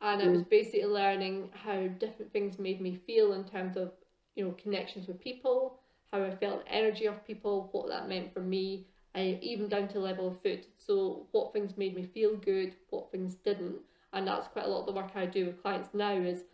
[0.00, 0.24] And mm.
[0.24, 3.92] I was basically learning how different things made me feel in terms of,
[4.34, 5.78] you know, connections with people,
[6.12, 9.98] how I felt energy of people, what that meant for me, I, even down to
[9.98, 10.66] level of food.
[10.78, 13.76] So what things made me feel good, what things didn't.
[14.12, 16.44] And that's quite a lot of the work I do with clients now is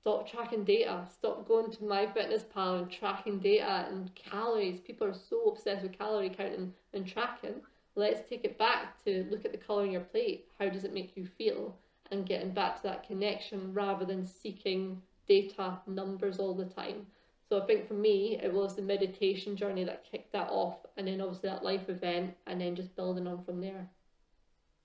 [0.00, 4.80] stop tracking data, stop going to MyFitnessPal and tracking data and calories.
[4.80, 7.60] People are so obsessed with calorie counting and tracking
[7.96, 10.46] let's take it back to look at the colour on your plate.
[10.58, 11.76] How does it make you feel?
[12.10, 17.06] And getting back to that connection rather than seeking data numbers all the time.
[17.48, 21.06] So I think for me, it was the meditation journey that kicked that off, and
[21.06, 23.88] then obviously that life event, and then just building on from there.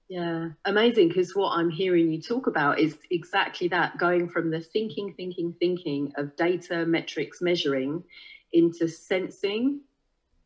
[0.08, 1.10] Yeah, amazing.
[1.10, 5.56] Because what I'm hearing you talk about is exactly that going from the thinking, thinking,
[5.60, 8.04] thinking of data, metrics, measuring
[8.52, 9.82] into sensing.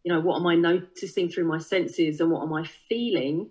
[0.03, 3.49] You know, what am I noticing through my senses and what am I feeling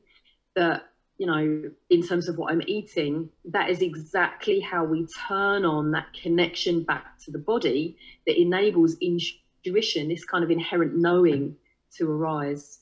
[0.56, 0.84] that,
[1.18, 3.28] you know, in terms of what I'm eating?
[3.44, 8.96] That is exactly how we turn on that connection back to the body that enables
[9.00, 11.56] intuition, this kind of inherent knowing
[11.96, 12.80] to arise.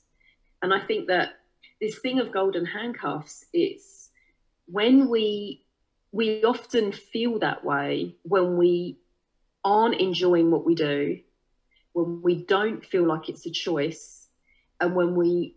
[0.61, 1.33] And I think that
[1.81, 4.09] this thing of golden handcuffs, it's
[4.65, 5.63] when we
[6.11, 8.97] we often feel that way when we
[9.63, 11.19] aren't enjoying what we do,
[11.97, 14.27] when we don't feel like it's a choice,
[14.79, 15.55] and when we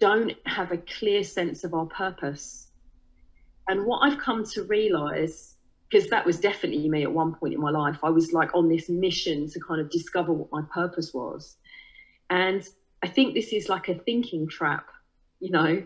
[0.00, 2.68] don't have a clear sense of our purpose.
[3.68, 5.56] And what I've come to realize,
[5.90, 8.68] because that was definitely me at one point in my life, I was like on
[8.68, 11.56] this mission to kind of discover what my purpose was.
[12.30, 12.66] And
[13.02, 14.86] I think this is like a thinking trap
[15.40, 15.82] you know,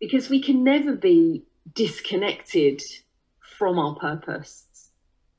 [0.00, 2.82] because we can never be disconnected
[3.40, 4.66] from our purpose.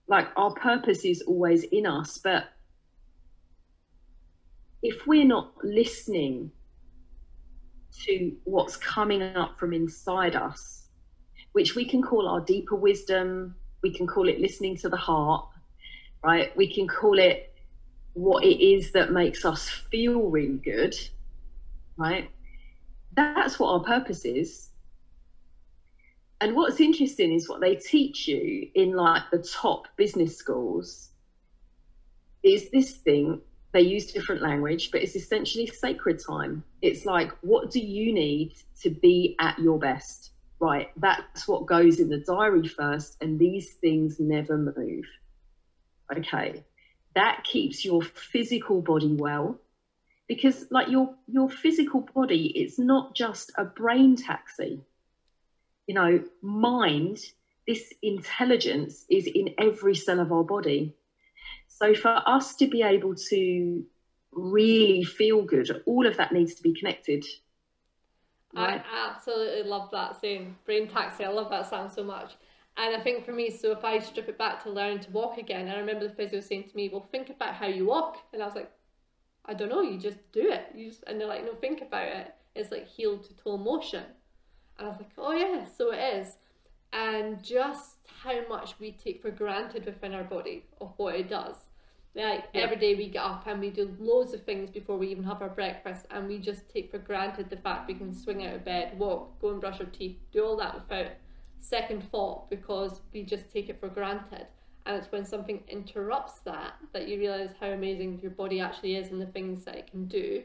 [0.08, 2.46] Like our purpose is always in us, but
[4.82, 6.52] if we're not listening
[8.06, 10.88] to what's coming up from inside us,
[11.54, 15.46] which we can call our deeper wisdom, we can call it listening to the heart,
[16.24, 16.56] right?
[16.56, 17.54] We can call it
[18.14, 20.96] what it is that makes us feel really good,
[21.98, 22.30] right?
[23.20, 24.70] that's what our purpose is.
[26.42, 31.10] And what's interesting is what they teach you in like the top business schools
[32.44, 33.42] is this thing.
[33.72, 36.64] They use different language, but it's essentially sacred time.
[36.82, 40.32] It's like, what do you need to be at your best?
[40.60, 45.06] Right, that's what goes in the diary first, and these things never move.
[46.16, 46.66] Okay,
[47.16, 49.60] that keeps your physical body well
[50.28, 54.80] because like your your physical body it's not just a brain taxi
[55.88, 57.20] you know mind
[57.68, 60.96] this intelligence is in every cell of our body
[61.80, 63.84] so for us to be able to
[64.32, 67.26] really feel good all of that needs to be connected
[68.56, 68.84] right?
[68.92, 72.34] i absolutely love that saying brain taxi i love that sound so much
[72.78, 75.38] and I think for me, so if I strip it back to learn to walk
[75.38, 78.20] again, I remember the physio saying to me, Well, think about how you walk.
[78.32, 78.72] And I was like,
[79.50, 80.68] I don't know, you just do it.
[80.76, 82.36] You just, and they're like, no, think about it.
[82.56, 84.04] It's like heel to toe motion.
[84.78, 86.38] And I was like, oh yeah, so it is.
[86.94, 91.56] And just how much we take for granted within our body of what it does.
[92.16, 92.62] Like yeah.
[92.62, 95.42] every day we get up and we do loads of things before we even have
[95.42, 98.66] our breakfast, and we just take for granted the fact we can swing out of
[98.66, 101.12] bed, walk, go and brush our teeth, do all that without
[101.60, 104.48] second thought because we just take it for granted
[104.86, 109.12] and it's when something interrupts that that you realize how amazing your body actually is
[109.12, 110.42] and the things that it can do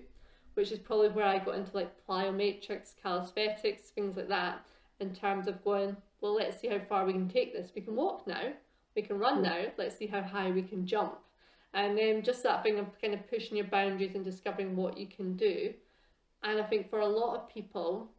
[0.55, 4.65] which is probably where I got into like plyometrics, calisthenics, things like that,
[5.01, 7.73] in terms of going, well, let's see how far we can take this.
[7.75, 8.53] We can walk now,
[8.97, 9.43] we can run hmm.
[9.43, 11.19] now, let's see how high we can jump.
[11.75, 15.09] And then just that thing of kind of pushing your boundaries and discovering what you
[15.09, 15.75] can do.
[16.45, 18.11] And I think for a lot of people,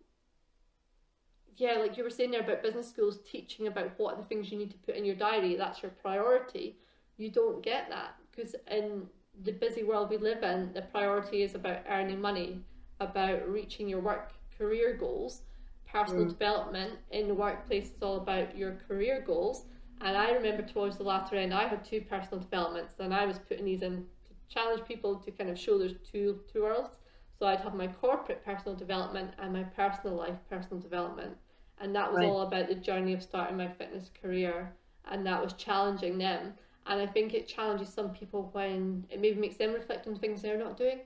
[1.56, 4.52] yeah, like you were saying there about business schools teaching about what are the things
[4.52, 6.78] you need to put in your diary, that's your priority.
[7.18, 9.04] You don't get that because in
[9.44, 12.60] the busy world we live in, the priority is about earning money,
[13.00, 15.42] about reaching your work career goals.
[15.90, 16.30] Personal mm.
[16.30, 19.66] development in the workplace is all about your career goals.
[20.02, 23.40] And I remember towards the latter end, I had two personal developments, and I was
[23.40, 26.98] putting these in to challenge people to kind of show there's two two worlds.
[27.40, 31.38] So I'd have my corporate personal development and my personal life personal development
[31.80, 32.28] and that was right.
[32.28, 34.74] all about the journey of starting my fitness career
[35.06, 36.54] and that was challenging them
[36.88, 40.42] and i think it challenges some people when it maybe makes them reflect on things
[40.42, 41.00] they're not doing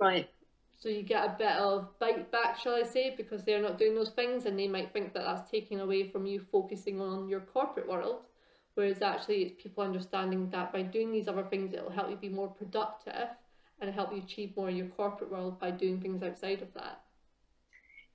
[0.00, 0.28] right
[0.82, 3.94] so you get a bit of bite back shall i say because they're not doing
[3.94, 7.40] those things and they might think that that's taking away from you focusing on your
[7.40, 8.22] corporate world
[8.74, 12.28] whereas actually it's people understanding that by doing these other things it'll help you be
[12.28, 13.28] more productive
[13.82, 17.00] and help you achieve more in your corporate world by doing things outside of that.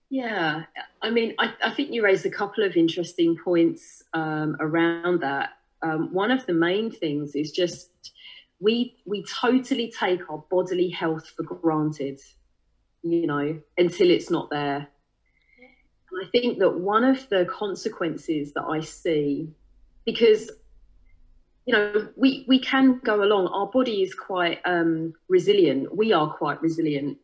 [0.10, 0.64] Yeah,
[1.02, 5.50] I mean, I, I think you raised a couple of interesting points um, around that.
[5.82, 7.90] Um, one of the main things is just
[8.60, 12.20] we we totally take our bodily health for granted,
[13.12, 14.88] you know, until it's not there.
[16.12, 19.50] And I think that one of the consequences that I see,
[20.06, 20.52] because
[21.66, 23.48] you know, we we can go along.
[23.48, 25.94] Our body is quite um, resilient.
[25.96, 27.18] We are quite resilient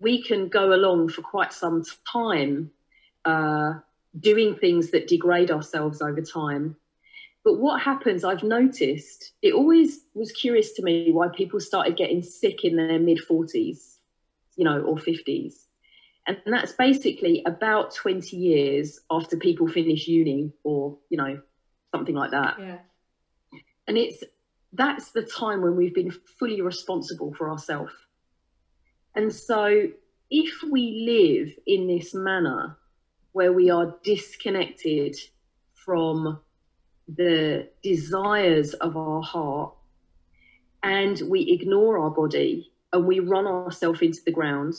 [0.00, 2.70] we can go along for quite some time
[3.24, 3.74] uh,
[4.18, 6.76] doing things that degrade ourselves over time.
[7.44, 12.22] But what happens, I've noticed, it always was curious to me why people started getting
[12.22, 13.96] sick in their mid 40s,
[14.60, 15.64] you know, or 50s.
[16.26, 21.40] And that's basically about 20 years after people finish uni or, you know,
[21.94, 22.56] something like that.
[22.60, 22.78] Yeah.
[23.88, 24.22] And it's
[24.74, 27.94] that's the time when we've been fully responsible for ourselves.
[29.14, 29.88] And so
[30.30, 32.76] if we live in this manner
[33.32, 35.16] where we are disconnected
[35.72, 36.38] from
[37.08, 39.72] the desires of our heart
[40.82, 44.74] and we ignore our body and we run ourselves into the ground,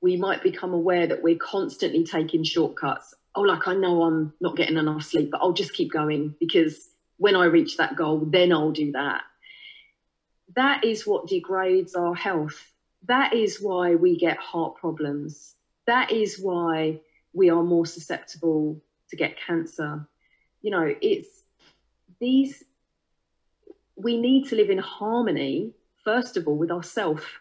[0.00, 3.14] we might become aware that we're constantly taking shortcuts.
[3.34, 6.88] Oh, like I know I'm not getting enough sleep, but I'll just keep going because
[7.18, 9.22] when I reach that goal, then I'll do that.
[10.56, 12.72] That is what degrades our health.
[13.06, 15.54] That is why we get heart problems.
[15.86, 17.00] That is why
[17.32, 20.08] we are more susceptible to get cancer.
[20.62, 21.28] You know, it's
[22.20, 22.64] these,
[23.96, 25.72] we need to live in harmony,
[26.04, 27.40] first of all, with ourself.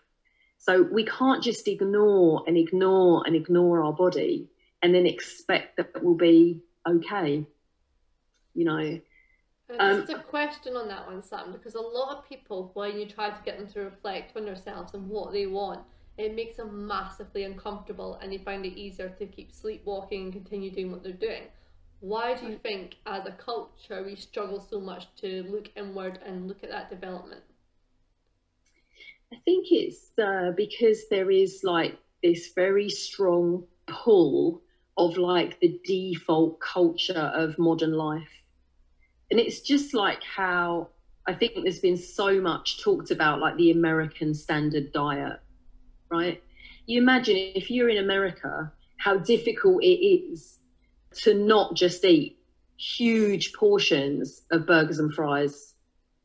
[0.57, 4.49] So we can't just ignore and ignore and ignore our body
[4.81, 7.45] and then expect that we'll be okay.
[8.53, 8.99] You know,
[9.77, 13.05] um, just a question on that one, Sam, because a lot of people, when you
[13.05, 15.81] try to get them to reflect on themselves and what they want,
[16.17, 20.71] it makes them massively uncomfortable and they find it easier to keep sleepwalking and continue
[20.71, 21.43] doing what they're doing.
[21.99, 26.47] Why do you think, as a culture, we struggle so much to look inward and
[26.47, 27.41] look at that development?
[29.31, 34.61] I think it's uh, because there is like this very strong pull
[34.97, 38.39] of like the default culture of modern life
[39.31, 40.89] and it's just like how
[41.27, 45.39] I think there's been so much talked about, like the American standard diet,
[46.09, 46.41] right?
[46.87, 50.57] You imagine if you're in America, how difficult it is
[51.21, 52.39] to not just eat
[52.77, 55.75] huge portions of burgers and fries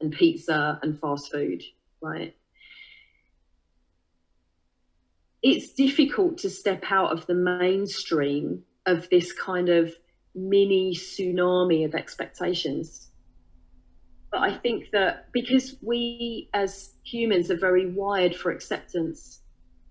[0.00, 1.62] and pizza and fast food,
[2.00, 2.34] right?
[5.44, 9.94] It's difficult to step out of the mainstream of this kind of
[10.34, 13.08] mini tsunami of expectations.
[14.32, 19.40] But I think that because we as humans are very wired for acceptance,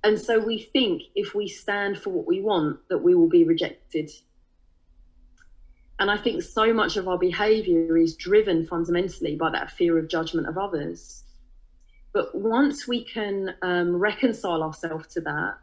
[0.04, 3.44] and so we think if we stand for what we want, that we will be
[3.44, 4.10] rejected.
[6.00, 10.08] And I think so much of our behavior is driven fundamentally by that fear of
[10.08, 11.24] judgment of others.
[12.14, 15.56] But once we can um, reconcile ourselves to that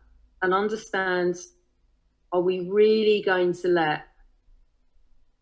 [0.42, 1.36] and understand,
[2.32, 4.02] are we really going to let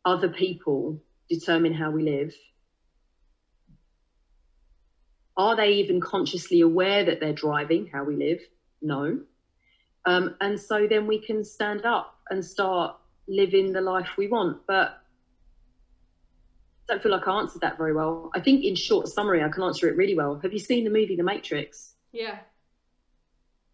[0.05, 2.35] other people determine how we live?
[5.37, 8.41] Are they even consciously aware that they're driving how we live?
[8.83, 9.21] No.
[10.05, 12.97] Um, and so then we can stand up and start
[13.29, 14.67] living the life we want.
[14.67, 15.01] But
[16.89, 18.31] don't feel like I answered that very well.
[18.35, 20.41] I think in short summary, I can answer it really well.
[20.43, 21.95] Have you seen the movie The Matrix?
[22.13, 22.39] Yeah.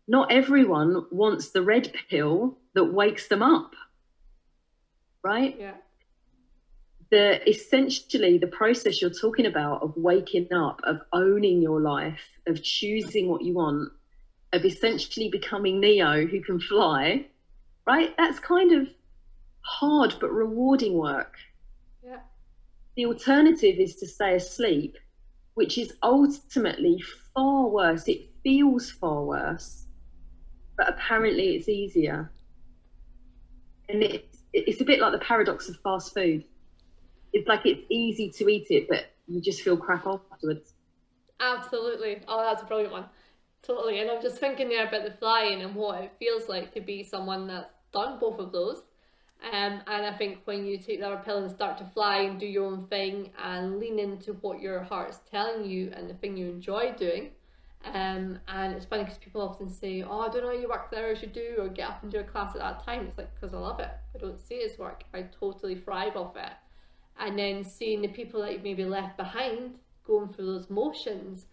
[0.06, 3.72] Not everyone wants the red pill that wakes them up.
[5.22, 5.56] Right?
[5.58, 5.74] Yeah
[7.14, 12.60] the essentially the process you're talking about of waking up, of owning your life, of
[12.60, 13.88] choosing what you want,
[14.52, 17.26] of essentially becoming Neo who can fly,
[17.86, 18.12] right?
[18.18, 18.88] That's kind of
[19.60, 21.36] hard but rewarding work.
[22.96, 24.96] The alternative is to stay asleep,
[25.54, 27.02] which is ultimately
[27.34, 28.06] far worse.
[28.08, 29.86] It feels far worse,
[30.76, 32.30] but apparently it's easier.
[33.88, 36.44] And it's, it's a bit like the paradox of fast food
[37.34, 40.72] it's like it's easy to eat it, but you just feel crap afterwards.
[41.40, 42.22] Absolutely.
[42.28, 43.06] Oh, that's a brilliant one.
[43.62, 44.00] Totally.
[44.00, 47.02] And I'm just thinking there about the flying and what it feels like to be
[47.02, 48.82] someone that's done both of those.
[49.52, 52.46] Um, and I think when you take other pill and start to fly and do
[52.46, 56.46] your own thing and lean into what your heart's telling you and the thing you
[56.46, 57.30] enjoy doing,
[57.84, 61.10] um, and it's funny because people often say, "Oh, I don't know you work there
[61.10, 63.34] as you do, or get up and do a class at that time." It's like
[63.34, 63.90] because I love it.
[64.14, 65.04] I don't see it as work.
[65.12, 66.52] I totally thrive off it
[67.18, 71.46] and then seeing the people that you've maybe left behind going through those motions.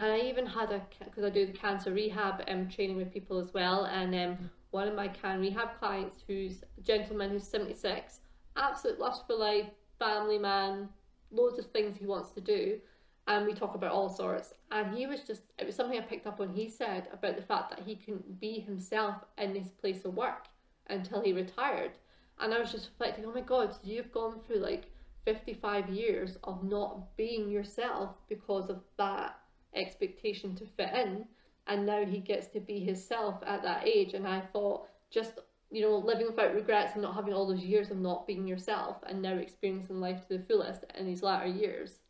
[0.00, 3.38] And I even had a because I do the cancer rehab um, training with people
[3.38, 7.74] as well, and um, one of my can rehab clients, who's a gentleman who's seventy
[7.74, 8.20] six,
[8.56, 10.88] absolute lust for life, family man,
[11.30, 12.78] loads of things he wants to do,
[13.26, 14.54] and we talk about all sorts.
[14.70, 16.50] And he was just it was something I picked up on.
[16.50, 20.46] He said about the fact that he couldn't be himself in his place of work
[20.88, 21.92] until he retired,
[22.40, 24.90] and I was just reflecting, oh my god, so you've gone through like
[25.24, 29.38] 55 years of not being yourself because of that
[29.74, 31.26] expectation to fit in
[31.68, 35.38] and now he gets to be himself at that age and i thought just
[35.70, 38.96] you know living without regrets and not having all those years of not being yourself
[39.06, 42.00] and now experiencing life to the fullest in these latter years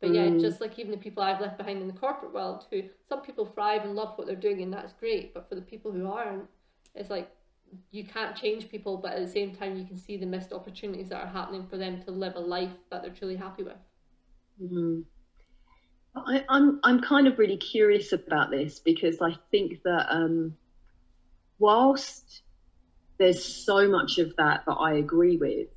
[0.00, 0.40] but yeah mm.
[0.40, 3.44] just like even the people i've left behind in the corporate world who some people
[3.44, 6.44] thrive and love what they're doing and that's great but for the people who aren't
[6.94, 7.30] it's like
[7.90, 11.08] you can't change people, but at the same time, you can see the missed opportunities
[11.10, 13.76] that are happening for them to live a life that they're truly happy with.
[14.60, 15.04] Mm.
[16.14, 20.56] I, I'm I'm kind of really curious about this because I think that um,
[21.58, 22.42] whilst
[23.18, 25.68] there's so much of that that I agree with,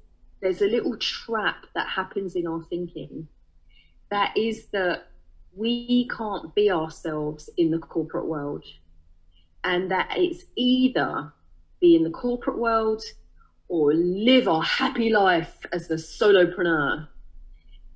[0.42, 3.28] there's a little trap that happens in our thinking.
[4.10, 5.08] That is that
[5.56, 8.64] we can't be ourselves in the corporate world,
[9.64, 11.32] and that it's either
[11.80, 13.04] be in the corporate world
[13.68, 17.08] or live our happy life as a solopreneur.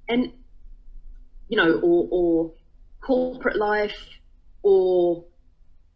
[0.09, 0.31] And
[1.49, 2.51] you know, or, or
[3.01, 4.09] corporate life,
[4.63, 5.23] or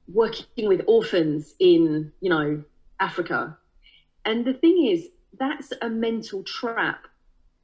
[0.08, 2.64] working with orphans in, you know,
[3.00, 3.58] Africa.
[4.26, 7.08] And the thing is, that's a mental trap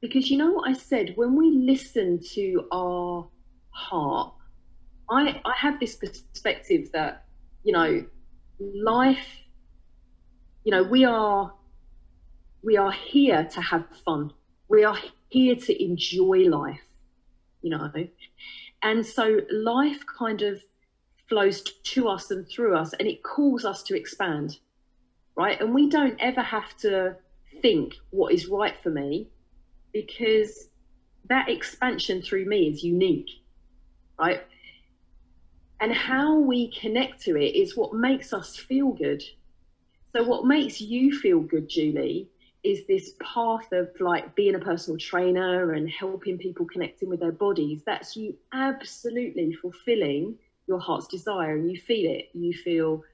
[0.00, 3.28] because you know what I said when we listen to our
[3.70, 4.34] heart,
[5.10, 7.24] I I have this perspective that
[7.64, 8.04] you know
[8.60, 9.26] life,
[10.64, 11.52] you know we are
[12.62, 14.32] we are here to have fun.
[14.68, 14.98] We are
[15.30, 16.87] here to enjoy life
[17.62, 17.90] you know.
[18.82, 20.62] And so life kind of
[21.28, 24.58] flows to us and through us, and it calls us to expand,
[25.36, 25.60] right?
[25.60, 27.16] And we don't ever have to
[27.60, 29.28] think what is right for me
[29.92, 30.68] because
[31.28, 33.30] that expansion through me is unique,
[34.18, 34.42] right?
[35.80, 39.22] And how we connect to it is what makes us feel good.
[40.12, 42.28] So, what makes you feel good, Julie,
[42.64, 47.32] is this path of like being a personal trainer and helping people connecting with their
[47.32, 50.36] bodies that's you absolutely fulfilling
[50.66, 51.56] your heart's desire.
[51.56, 52.28] And you feel it.
[52.34, 53.04] You feel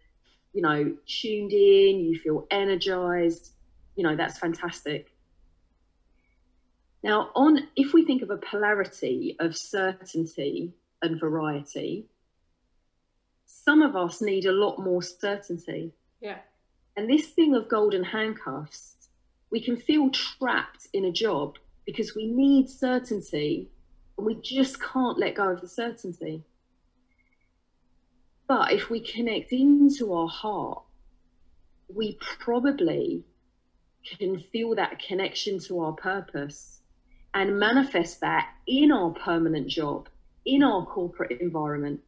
[0.53, 2.01] you know tuned in.
[2.01, 3.53] You feel energized.
[3.97, 5.13] You know that's fantastic.
[7.03, 10.73] Now on if we think of a polarity of certainty
[11.03, 12.07] and variety
[13.65, 15.93] some of us need a lot more certainty.
[16.21, 16.39] Yeah.
[16.97, 19.04] And this thing of golden handcuffs
[19.55, 23.71] we can feel trapped in a job because we need certainty
[24.19, 26.43] and we just can't let go of the certainty.
[28.49, 30.83] But if we connect into our heart,
[31.87, 33.23] we probably
[34.19, 36.81] can feel that connection to our purpose
[37.33, 40.09] and manifest that in our permanent job,
[40.45, 42.01] in our corporate environment.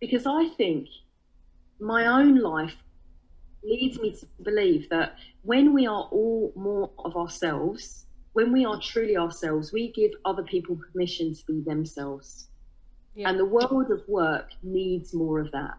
[0.00, 0.88] Because I think
[1.78, 2.76] my own life
[3.64, 8.80] leads me to believe that when we are all more of ourselves, when we are
[8.80, 12.48] truly ourselves, we give other people permission to be themselves.
[13.14, 13.28] Yeah.
[13.28, 15.78] And the world of work needs more of that,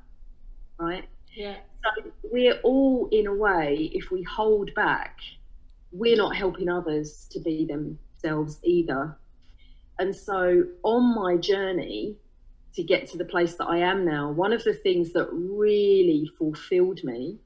[0.77, 1.05] right?
[1.35, 1.55] Yeah.
[1.83, 5.17] So we're all, in a way, if we hold back,
[5.91, 9.17] we're not helping others to be themselves either.
[9.99, 12.17] And so on my journey
[12.75, 16.31] to get to the place that I am now, one of the things that really
[16.37, 17.39] fulfilled me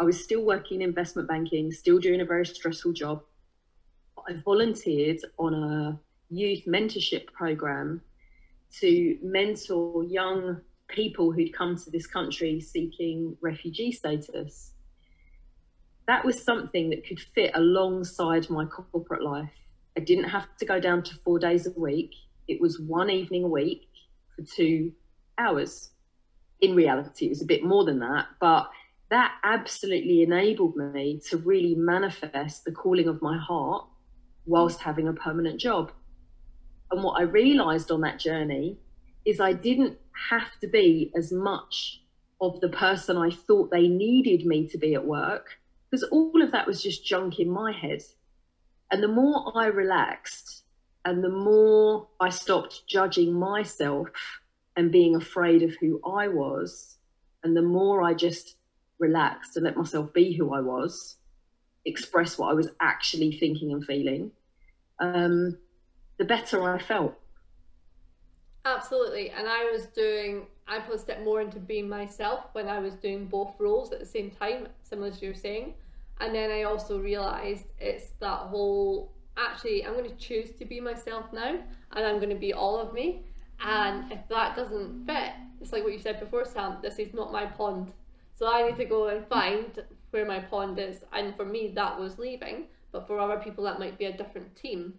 [0.00, 3.22] I was still working in investment banking, still doing a very stressful job.
[4.28, 8.00] I volunteered on a youth mentorship program
[8.80, 14.72] to mentor young people who'd come to this country seeking refugee status.
[16.06, 19.52] That was something that could fit alongside my corporate life.
[19.96, 22.12] I didn't have to go down to four days a week.
[22.46, 23.88] It was one evening a week
[24.34, 24.92] for two
[25.36, 25.90] hours.
[26.60, 28.70] In reality, it was a bit more than that, but
[29.10, 33.86] that absolutely enabled me to really manifest the calling of my heart
[34.46, 35.92] whilst having a permanent job.
[36.90, 38.78] And what I realized on that journey
[39.24, 39.98] is I didn't
[40.30, 42.02] have to be as much
[42.40, 45.58] of the person I thought they needed me to be at work
[45.90, 48.02] because all of that was just junk in my head.
[48.90, 50.64] And the more I relaxed
[51.04, 54.10] and the more I stopped judging myself
[54.76, 56.98] and being afraid of who I was,
[57.42, 58.57] and the more I just
[58.98, 61.16] relaxed and let myself be who I was,
[61.84, 64.32] express what I was actually thinking and feeling,
[65.00, 65.58] um,
[66.18, 67.14] the better I felt.
[68.64, 69.30] Absolutely.
[69.30, 72.94] And I was doing, I put a step more into being myself when I was
[72.94, 75.74] doing both roles at the same time, similar to you're saying.
[76.20, 80.80] And then I also realized it's that whole actually, I'm going to choose to be
[80.80, 81.58] myself now
[81.92, 83.22] and I'm going to be all of me.
[83.60, 87.32] And if that doesn't fit, it's like what you said before, Sam, this is not
[87.32, 87.92] my pond.
[88.38, 91.02] So I need to go and find where my pond is.
[91.12, 92.66] And for me, that was leaving.
[92.92, 94.94] But for other people, that might be a different team.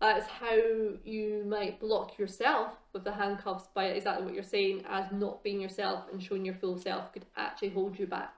[0.00, 0.56] That's how
[1.04, 5.60] you might block yourself with the handcuffs by exactly what you're saying, as not being
[5.60, 8.34] yourself and showing your full self could actually hold you back.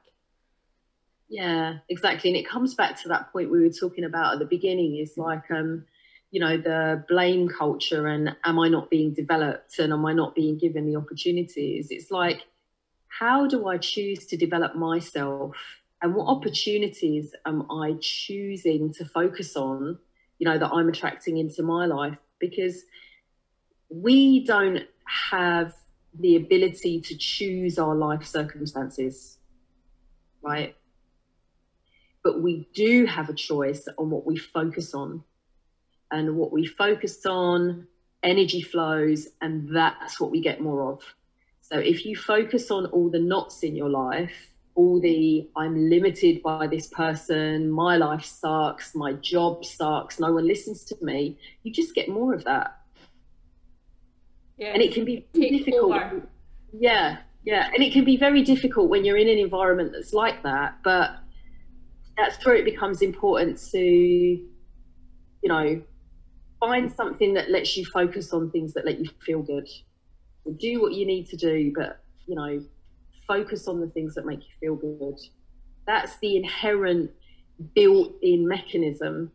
[1.30, 2.28] Yeah, exactly.
[2.28, 5.16] And it comes back to that point we were talking about at the beginning is
[5.16, 5.86] like, um,
[6.30, 10.34] you know, the blame culture and am I not being developed and am I not
[10.34, 11.88] being given the opportunities?
[11.90, 12.42] It's like,
[13.19, 15.57] how do I choose to develop myself
[16.03, 16.37] and what mm.
[16.37, 19.99] opportunities am I choosing to focus on,
[20.39, 22.17] you know, that I'm attracting into my life?
[22.39, 22.83] Because
[23.89, 25.75] we don't have
[26.19, 29.39] the ability to choose our life circumstances,
[30.43, 30.77] right?
[32.23, 35.23] But we do have a choice on what we focus on.
[36.11, 37.87] And what we focus on,
[38.23, 41.03] energy flows, and that's what we get more of.
[41.71, 46.43] So if you focus on all the knots in your life, all the I'm limited
[46.43, 51.73] by this person, my life sucks, my job sucks, no one listens to me, you
[51.73, 52.83] just get more of that.
[54.59, 54.75] Yeah.
[54.75, 55.97] And it can be difficult.
[56.79, 57.71] Yeah, yeah.
[57.73, 60.77] And it can be very difficult when you're in an environment that's like that.
[60.85, 61.12] But
[62.19, 64.49] that's where it becomes important to, you
[65.45, 65.83] know,
[66.61, 69.67] find something that lets you focus on things that let you feel good.
[70.59, 72.62] Do what you need to do, but, you know,
[73.26, 75.18] focus on the things that make you feel good.
[75.86, 77.11] That's the inherent
[77.74, 79.32] built in mechanism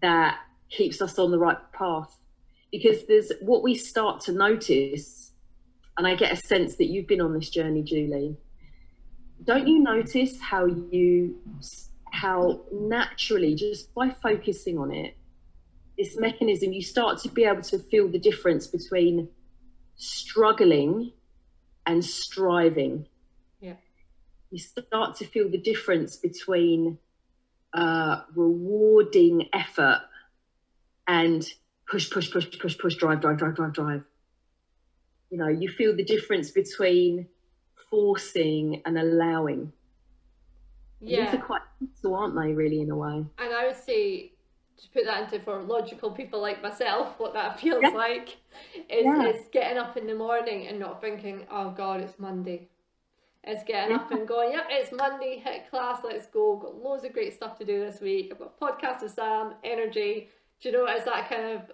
[0.00, 0.38] that
[0.70, 2.16] keeps us on the right path.
[2.72, 5.32] Because there's what we start to notice,
[5.96, 8.36] and I get a sense that you've been on this journey, Julie.
[9.44, 11.36] Don't you notice how you,
[12.10, 15.16] how naturally, just by focusing on it,
[15.96, 19.28] this mechanism, you start to be able to feel the difference between
[19.96, 21.12] struggling
[21.86, 23.06] and striving.
[23.60, 23.74] Yeah.
[24.50, 26.98] You start to feel the difference between
[27.72, 30.02] uh, rewarding effort
[31.06, 31.46] and
[31.88, 34.02] push, push, push, push, push, drive, drive, drive, drive, drive.
[35.30, 37.26] You know, you feel the difference between
[37.90, 39.72] forcing and allowing.
[41.00, 41.26] Yeah.
[41.26, 41.62] These are quite
[42.00, 43.24] so aren't they, really, in a way?
[43.38, 44.32] And I would say
[44.78, 47.90] to put that into for logical people like myself, what that feels yeah.
[47.90, 48.36] like
[48.88, 49.26] is, yeah.
[49.26, 52.68] is getting up in the morning and not thinking, oh God, it's Monday.
[53.44, 54.02] It's getting yeah.
[54.02, 56.56] up and going, yep, it's Monday, HIIT class, let's go.
[56.56, 58.32] Got loads of great stuff to do this week.
[58.32, 60.28] I've got podcast with Sam, energy.
[60.60, 61.70] Do you know, it's that kind of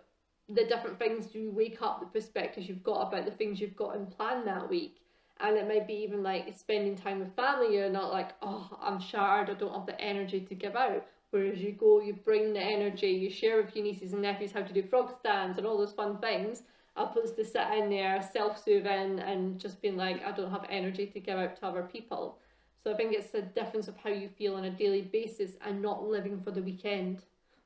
[0.49, 3.97] the different things you wake up, the perspectives you've got about the things you've got
[3.97, 4.99] in plan that week.
[5.41, 7.75] And it might be even like spending time with family.
[7.75, 11.07] You're not like, oh, I'm shattered, I don't have the energy to give out.
[11.33, 14.61] Whereas you go, you bring the energy, you share with your nieces and nephews how
[14.61, 16.63] to do frog stands and all those fun things,
[16.95, 21.39] opposed to sitting there self-soothing and just being like, I don't have energy to give
[21.39, 22.39] out to other people.
[22.85, 25.81] So I think it's the difference of how you feel on a daily basis and
[25.81, 27.23] not living for the weekend.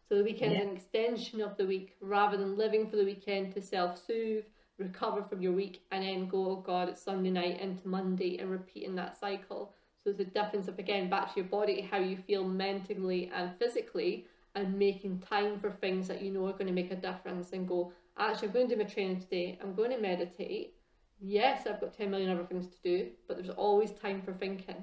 [0.08, 0.60] So the weekend yeah.
[0.60, 4.44] is an extension of the week rather than living for the weekend to self-soothe,
[4.78, 8.48] recover from your week, and then go, oh God, it's Sunday night into Monday and
[8.48, 9.74] repeating that cycle.
[10.06, 13.50] So there's a difference of again back to your body, how you feel mentally and
[13.58, 17.52] physically, and making time for things that you know are going to make a difference
[17.52, 20.74] and go, actually, I'm going to do my training today, I'm going to meditate.
[21.20, 24.76] Yes, I've got 10 million other things to do, but there's always time for thinking.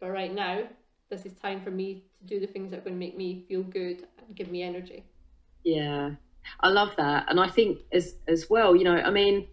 [0.00, 0.62] But right now,
[1.10, 3.44] this is time for me to do the things that are going to make me
[3.48, 5.04] feel good and give me energy.
[5.62, 6.12] Yeah,
[6.60, 7.26] I love that.
[7.28, 9.46] And I think as as well, you know, I mean,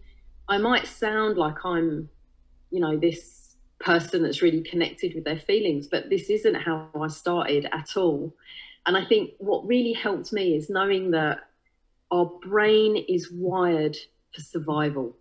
[0.48, 2.08] I might sound like I'm,
[2.70, 3.37] you know, this
[3.88, 5.86] person that's really connected with their feelings.
[5.86, 8.34] But this isn't how I started at all.
[8.84, 11.38] And I think what really helped me is knowing that
[12.10, 13.96] our brain is wired
[14.34, 15.16] for survival,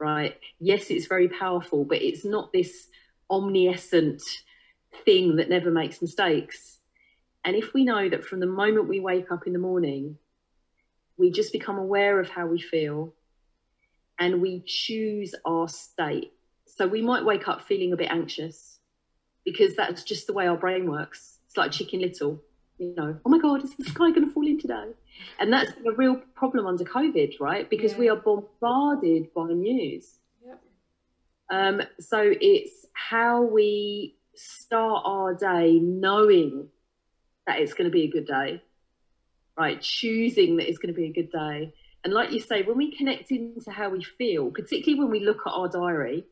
[0.00, 0.36] right?
[0.58, 2.88] Yes, it's very powerful, but it's not this
[3.30, 4.20] omniscient
[5.04, 6.80] thing that never makes mistakes.
[7.44, 10.18] And if we know that from the moment we wake up in the morning,
[11.16, 13.14] we just become aware of how we feel
[14.18, 16.32] and we choose our state
[16.80, 18.78] so we might wake up feeling a bit anxious
[19.44, 21.36] because that's just the way our brain works.
[21.46, 22.42] It's like Chicken Little,
[22.78, 24.86] you know, oh my God, is the sky going to fall in today?
[25.38, 27.68] And that's a real problem under COVID, right?
[27.68, 27.98] Because yeah.
[27.98, 30.20] we are bombarded by news.
[30.42, 30.62] Yep.
[31.50, 36.68] Um, so it's how we start our day knowing
[37.46, 38.62] that it's going to be a good day,
[39.54, 39.82] right?
[39.82, 41.74] Choosing that it's going to be a good day.
[42.04, 45.40] And like you say, when we connect into how we feel, particularly when we look
[45.46, 46.24] at our diary,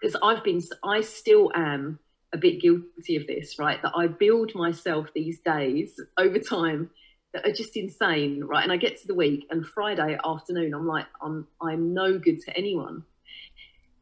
[0.00, 1.98] because I've been, I still am
[2.32, 3.80] a bit guilty of this, right?
[3.82, 6.90] That I build myself these days over time
[7.32, 8.62] that are just insane, right?
[8.62, 12.40] And I get to the week and Friday afternoon, I'm like, I'm, I'm no good
[12.42, 13.04] to anyone.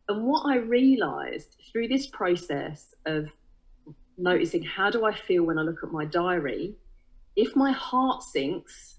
[0.08, 3.28] And what I realized through this process of
[4.16, 6.74] noticing how do I feel when I look at my diary,
[7.36, 8.96] if my heart sinks,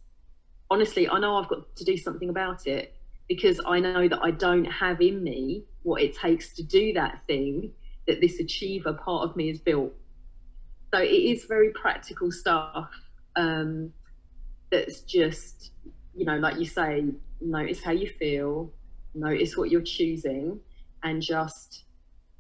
[0.70, 2.96] honestly, I know I've got to do something about it
[3.30, 7.22] because I know that I don't have in me what it takes to do that
[7.28, 7.72] thing
[8.08, 9.94] that this achiever part of me has built.
[10.92, 12.90] So it is very practical stuff
[13.36, 13.94] um,
[14.72, 15.72] that's just,
[16.16, 17.06] you know, like you say,
[17.40, 18.74] notice how you feel,
[19.14, 20.60] notice what you're choosing,
[21.04, 21.84] and just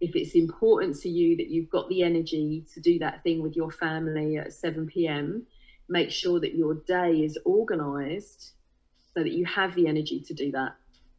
[0.01, 3.55] if it's important to you that you've got the energy to do that thing with
[3.55, 5.45] your family at 7 p.m.,
[5.87, 8.53] make sure that your day is organized
[9.13, 10.75] so that you have the energy to do that.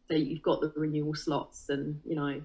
[0.09, 2.41] So you've got the renewal slots and, you know.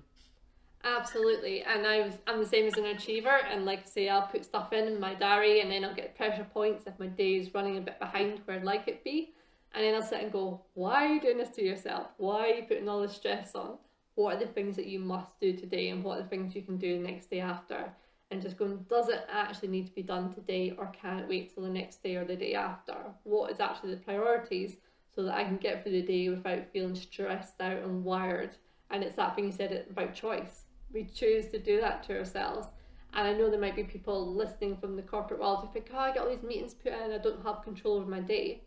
[0.84, 1.64] Absolutely.
[1.64, 3.40] And I was, I'm the same as an achiever.
[3.52, 6.46] And like I say, I'll put stuff in, my diary and then I'll get pressure
[6.54, 9.34] points if my day is running a bit behind where I'd like it be.
[9.74, 12.08] And then I'll sit and go, why are you doing this to yourself?
[12.18, 13.78] Why are you putting all this stress on?
[14.14, 16.62] What are the things that you must do today and what are the things you
[16.62, 17.92] can do the next day after?
[18.32, 21.54] And just going, does it actually need to be done today or can it wait
[21.54, 22.96] till the next day or the day after?
[23.24, 24.78] What is actually the priorities
[25.16, 28.56] so that I can get through the day without feeling stressed out and wired?
[28.92, 30.66] And it's that thing you said about choice.
[30.94, 32.68] We choose to do that to ourselves.
[33.14, 35.98] And I know there might be people listening from the corporate world who think, oh,
[35.98, 38.64] I got all these meetings put in, I don't have control over my day.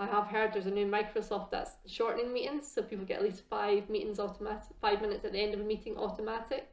[0.00, 3.42] I have heard there's a new Microsoft that's shortening meetings, so people get at least
[3.50, 6.70] five meetings automatic, five minutes at the end of a meeting automatic.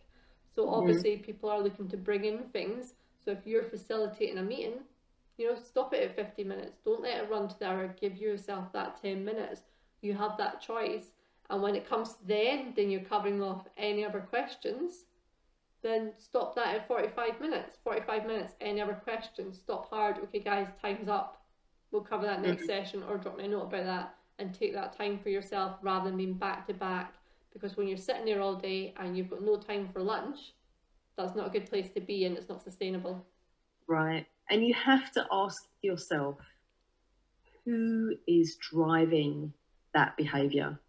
[0.55, 0.75] So mm-hmm.
[0.75, 1.23] obviously mm-hmm.
[1.23, 2.93] people are looking to bring in things.
[3.23, 4.81] So if you're facilitating a meeting,
[5.37, 6.77] you know, stop it at 50 minutes.
[6.83, 7.95] Don't let it run to the hour.
[7.99, 9.61] Give yourself that 10 minutes.
[10.01, 11.11] You have that choice.
[11.49, 15.05] And when it comes to the end, then you're covering off any other questions.
[15.83, 17.77] Then stop that at 45 minutes.
[17.83, 19.59] 45 minutes, any other questions.
[19.59, 20.17] Stop hard.
[20.19, 21.45] Okay, guys, time's up
[21.95, 22.67] we'll cover that next mm-hmm.
[22.67, 26.09] session or drop me a note about that and take that time for yourself rather
[26.09, 27.13] than being back to back
[27.53, 30.53] because when you're sitting there all day and you've got no time for lunch
[31.17, 33.25] that's not a good place to be and it's not sustainable
[33.87, 34.25] right.
[34.49, 36.37] And you have to ask yourself
[37.65, 39.53] who is driving
[39.93, 40.79] that behavior?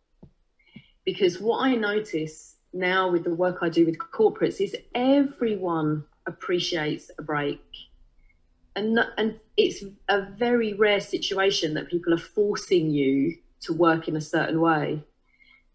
[1.05, 7.11] Because what i notice now with the work i do with corporates is everyone appreciates
[7.19, 7.63] a break.
[8.75, 14.17] And and it's a very rare situation that people are forcing you to work in
[14.17, 15.03] a certain way.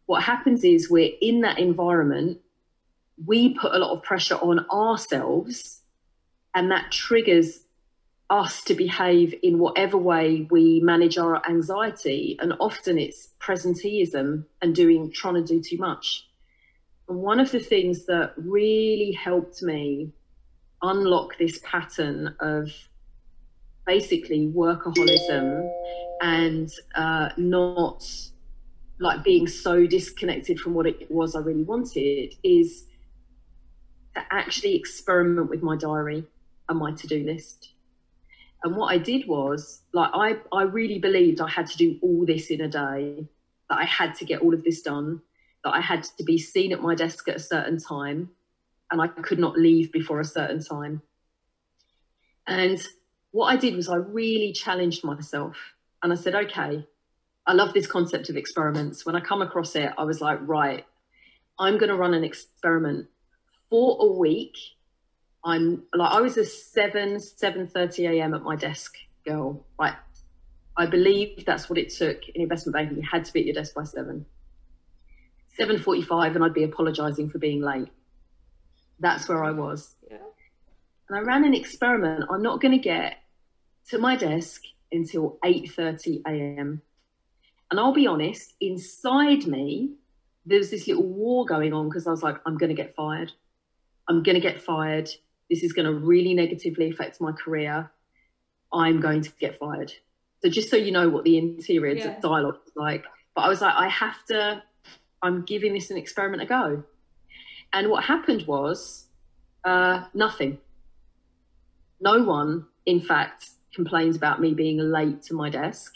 [0.06, 2.40] What happens is we're in that environment,
[3.26, 5.81] we put a lot of pressure on ourselves,
[6.56, 7.62] and that triggers
[8.32, 12.38] us to behave in whatever way we manage our anxiety.
[12.40, 16.28] And often it's presenteeism and doing trying to do too much.
[17.10, 20.14] And one of the things that really helped me
[20.82, 22.72] unlock this pattern of
[23.86, 25.70] basically workaholism
[26.22, 28.06] and uh, not
[29.00, 32.86] like being so disconnected from what it was I really wanted is
[34.16, 36.24] to actually experiment with my diary
[36.70, 37.74] and my to-do list.
[38.64, 42.26] And what I did was like I, I really believed I had to do all
[42.26, 43.28] this in a day,
[43.70, 45.22] that I had to get all of this done,
[45.64, 48.30] that I had to be seen at my desk at a certain time,
[48.92, 51.02] and I could not leave before a certain time.
[52.48, 52.86] And
[53.32, 55.56] what I did was I really challenged myself
[56.04, 56.86] and I said, okay,
[57.48, 59.06] I love this concept of experiments.
[59.06, 60.86] When I come across it, I was like, right,
[61.58, 63.08] I'm going to run an experiment
[63.70, 64.56] for a week.
[65.44, 68.34] I'm like, I was a 7, 7.30 a.m.
[68.34, 69.66] at my desk girl.
[69.80, 69.96] Right.
[70.78, 72.98] I believe that's what it took in investment banking.
[72.98, 74.26] You had to be at your desk by 7.
[75.60, 77.90] 7.45 and I'd be apologizing for being late.
[79.00, 79.96] That's where I was.
[80.10, 80.18] Yeah.
[81.10, 82.26] And I ran an experiment.
[82.32, 83.18] I'm not going to get
[83.90, 84.62] to my desk
[84.92, 86.82] until 8:30 a.m.
[87.70, 89.94] And I'll be honest, inside me,
[90.46, 92.96] there was this little war going on because I was like, I'm going to get
[92.96, 93.32] fired.
[94.08, 95.10] I'm going to get fired.
[95.52, 97.92] This is going to really negatively affect my career.
[98.74, 99.92] I'm going to get fired.
[100.42, 102.20] So just so you know what the interior yeah.
[102.22, 103.04] dialogue is like.
[103.36, 104.64] But I was like, I have to,
[105.22, 106.84] I'm giving this an experiment a go.
[107.74, 109.08] And what happened was
[109.66, 110.58] uh, nothing.
[112.00, 115.94] No one, in fact, complains about me being late to my desk.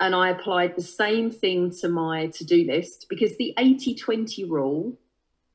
[0.00, 4.44] And I applied the same thing to my to do list because the 80 20
[4.46, 4.98] rule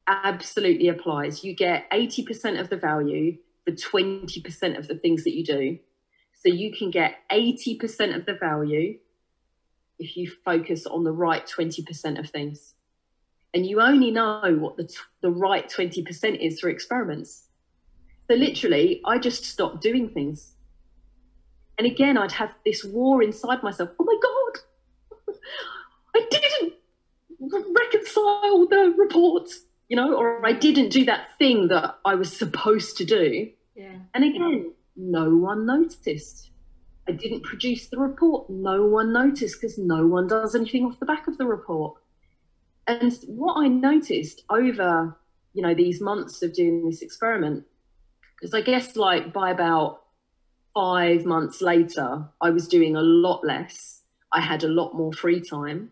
[0.08, 1.44] absolutely applies.
[1.44, 5.80] You get 80% of the value for 20% of the things that you do.
[6.34, 8.98] So you can get 80% of the value
[10.00, 12.74] if you focus on the right 20% of things.
[13.54, 17.48] And you only know what the, t- the right 20% is through experiments.
[18.30, 20.54] So literally, I just stopped doing things.
[21.78, 23.90] And again, I'd have this war inside myself.
[24.00, 25.36] Oh my God,
[26.16, 26.74] I didn't
[27.40, 29.50] reconcile the report,
[29.88, 33.50] you know, or I didn't do that thing that I was supposed to do.
[33.76, 33.98] Yeah.
[34.14, 36.52] And again, no one noticed.
[37.08, 38.50] I didn't produce the report.
[38.50, 42.02] No one noticed because no one does anything off the back of the report.
[42.86, 45.18] And what I noticed over,
[45.54, 47.66] you know, these months of doing this experiment,
[48.36, 50.02] because I guess like by about
[50.74, 54.02] five months later, I was doing a lot less.
[54.32, 55.92] I had a lot more free time.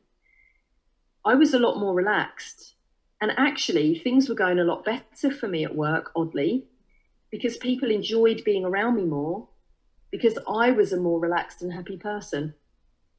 [1.23, 2.74] I was a lot more relaxed.
[3.21, 6.67] And actually, things were going a lot better for me at work, oddly,
[7.31, 9.47] because people enjoyed being around me more
[10.11, 12.53] because I was a more relaxed and happy person.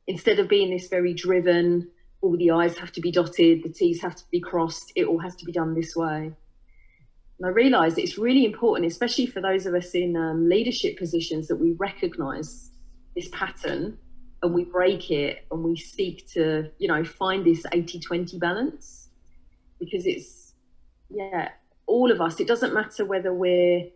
[0.07, 1.91] Instead of being this very driven,
[2.23, 5.19] all the I's have to be dotted, the T's have to be crossed, it all
[5.19, 6.33] has to be done this way.
[7.39, 11.49] And I realised it's really important, especially for those of us in um, leadership positions,
[11.49, 12.71] that we recognise
[13.15, 13.99] this pattern
[14.43, 19.06] and we break it and we seek to, you know, find this 80 20 balance
[19.79, 20.55] because it's,
[21.11, 21.51] yeah,
[21.87, 23.87] all of us, it doesn't matter whether we're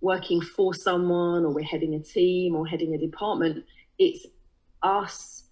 [0.00, 3.64] working for someone or we're heading a team or heading a department,
[3.98, 4.26] it's
[4.82, 5.44] us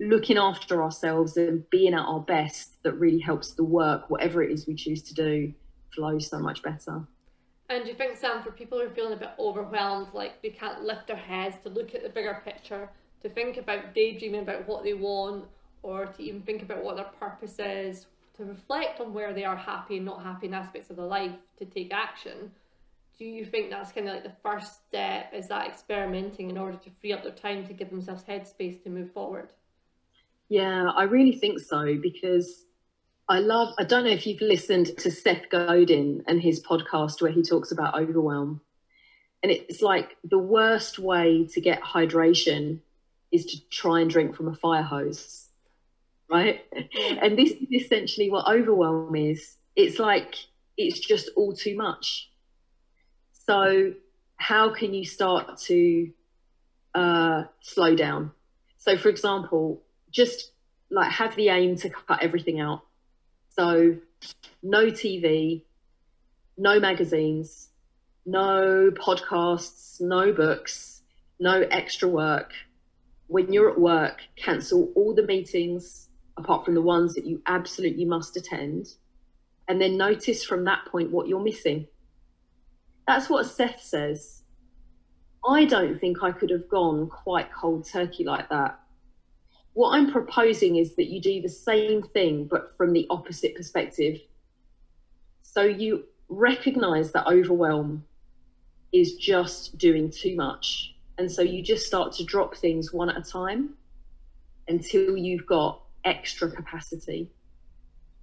[0.00, 4.50] looking after ourselves and being at our best that really helps the work, whatever it
[4.50, 5.52] is we choose to do,
[5.94, 7.06] flow so much better.
[7.68, 10.50] And do you think, Sam, for people who are feeling a bit overwhelmed, like they
[10.50, 12.88] can't lift their heads to look at the bigger picture,
[13.22, 15.44] to think about daydreaming about what they want,
[15.82, 18.06] or to even think about what their purpose is,
[18.36, 21.32] to reflect on where they are happy and not happy in aspects of their life,
[21.58, 22.50] to take action?
[23.18, 25.32] Do you think that's kind of like the first step?
[25.34, 28.90] Is that experimenting in order to free up their time to give themselves headspace to
[28.90, 29.52] move forward?
[30.48, 32.64] Yeah, I really think so because
[33.28, 37.30] I love, I don't know if you've listened to Seth Godin and his podcast where
[37.30, 38.60] he talks about overwhelm.
[39.42, 42.80] And it's like the worst way to get hydration
[43.30, 45.48] is to try and drink from a fire hose,
[46.32, 46.64] right?
[47.20, 49.56] And this is essentially what overwhelm is.
[49.76, 50.34] It's like
[50.76, 52.30] it's just all too much.
[53.46, 53.92] So,
[54.36, 56.10] how can you start to
[56.94, 58.32] uh, slow down?
[58.78, 60.52] So, for example, just
[60.90, 62.82] like have the aim to cut everything out.
[63.50, 63.96] So,
[64.62, 65.62] no TV,
[66.56, 67.68] no magazines,
[68.24, 71.02] no podcasts, no books,
[71.38, 72.52] no extra work.
[73.26, 76.08] When you're at work, cancel all the meetings
[76.42, 78.94] apart from the ones that you absolutely must attend.
[79.68, 81.86] And then notice from that point what you're missing.
[83.06, 84.42] That's what Seth says.
[85.46, 88.78] I don't think I could have gone quite cold turkey like that.
[89.74, 94.20] What I'm proposing is that you do the same thing, but from the opposite perspective.
[95.42, 98.04] So you recognize that overwhelm
[98.92, 100.94] is just doing too much.
[101.18, 103.74] And so you just start to drop things one at a time
[104.68, 107.30] until you've got extra capacity.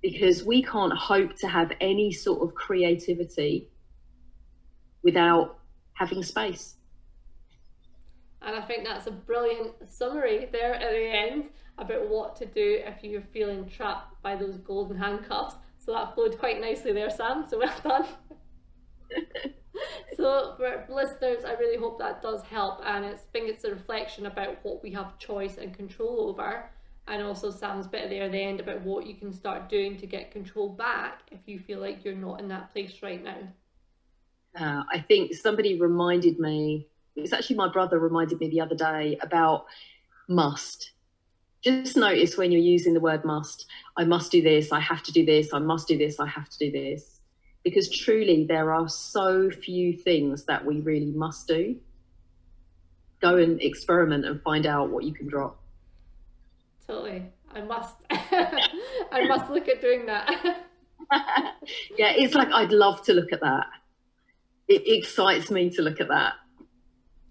[0.02, 3.70] Because we can't hope to have any sort of creativity
[5.04, 5.60] without
[5.94, 6.76] having space.
[8.42, 12.82] And I think that's a brilliant summary there at the end about what to do
[12.86, 15.56] if you're feeling trapped by those golden handcuffs.
[15.78, 17.46] So that flowed quite nicely there, Sam.
[17.50, 18.06] So well done.
[20.16, 23.72] so for listeners, I really hope that does help, and it's, I think it's a
[23.72, 26.70] reflection about what we have choice and control over,
[27.10, 30.06] and also Sam's bit there at the end about what you can start doing to
[30.06, 33.38] get control back if you feel like you're not in that place right now.
[34.60, 39.18] Uh, I think somebody reminded me, it's actually my brother reminded me the other day
[39.22, 39.66] about
[40.28, 40.92] must.
[41.62, 43.66] Just notice when you're using the word must,
[43.98, 46.50] I must do this, I have to do this, I must do this, I have
[46.50, 47.20] to do this.
[47.64, 51.76] Because truly, there are so few things that we really must do.
[53.22, 55.59] Go and experiment and find out what you can drop.
[56.90, 57.26] Totally.
[57.54, 57.96] I must.
[58.10, 60.30] I must look at doing that.
[61.98, 63.68] yeah, it's like I'd love to look at that
[64.70, 66.34] it excites me to look at that.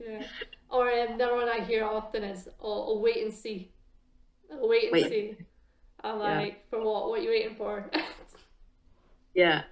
[0.01, 0.23] Yeah.
[0.69, 3.71] Or um, another one I hear often is, "Oh, I'll wait and see.
[4.53, 5.09] I'll wait and wait.
[5.09, 5.37] see."
[6.05, 6.55] I'm like, yeah.
[6.71, 7.09] for what?
[7.09, 7.91] What are you waiting for?
[9.35, 9.63] yeah.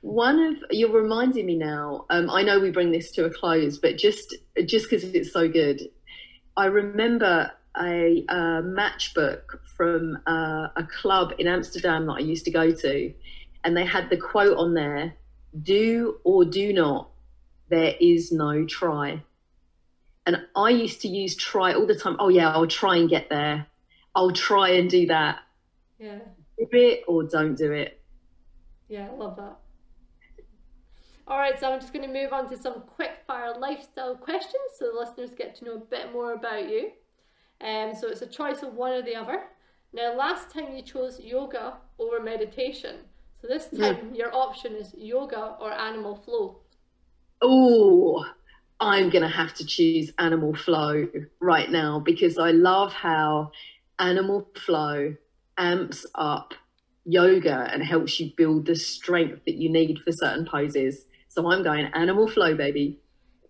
[0.00, 2.06] One of you're reminding me now.
[2.10, 5.48] Um, I know we bring this to a close, but just just because it's so
[5.48, 5.80] good,
[6.56, 12.50] I remember a, a matchbook from uh, a club in Amsterdam that I used to
[12.50, 13.12] go to,
[13.64, 15.14] and they had the quote on there
[15.62, 17.10] do or do not,
[17.68, 19.22] there is no try.
[20.26, 22.16] And I used to use try all the time.
[22.18, 23.66] Oh, yeah, I'll try and get there.
[24.14, 25.38] I'll try and do that.
[25.98, 26.18] Yeah.
[26.58, 28.00] Do it or don't do it.
[28.88, 29.56] Yeah, I love that.
[31.26, 34.54] All right, so I'm just going to move on to some quick fire lifestyle questions
[34.78, 36.90] so the listeners get to know a bit more about you.
[37.60, 39.44] Um, so it's a choice of one or the other.
[39.92, 42.96] Now, last time you chose yoga over meditation.
[43.40, 46.58] So this time your option is yoga or animal flow.
[47.40, 48.24] Oh,
[48.80, 51.08] I'm going to have to choose animal flow
[51.40, 53.52] right now because I love how
[53.98, 55.14] animal flow
[55.56, 56.54] amps up
[57.04, 61.06] yoga and helps you build the strength that you need for certain poses.
[61.28, 63.00] So I'm going animal flow, baby.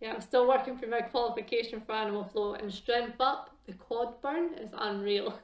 [0.01, 3.58] Yeah, I'm still working through my qualification for animal flow and strength up.
[3.69, 5.39] The quad burn is unreal.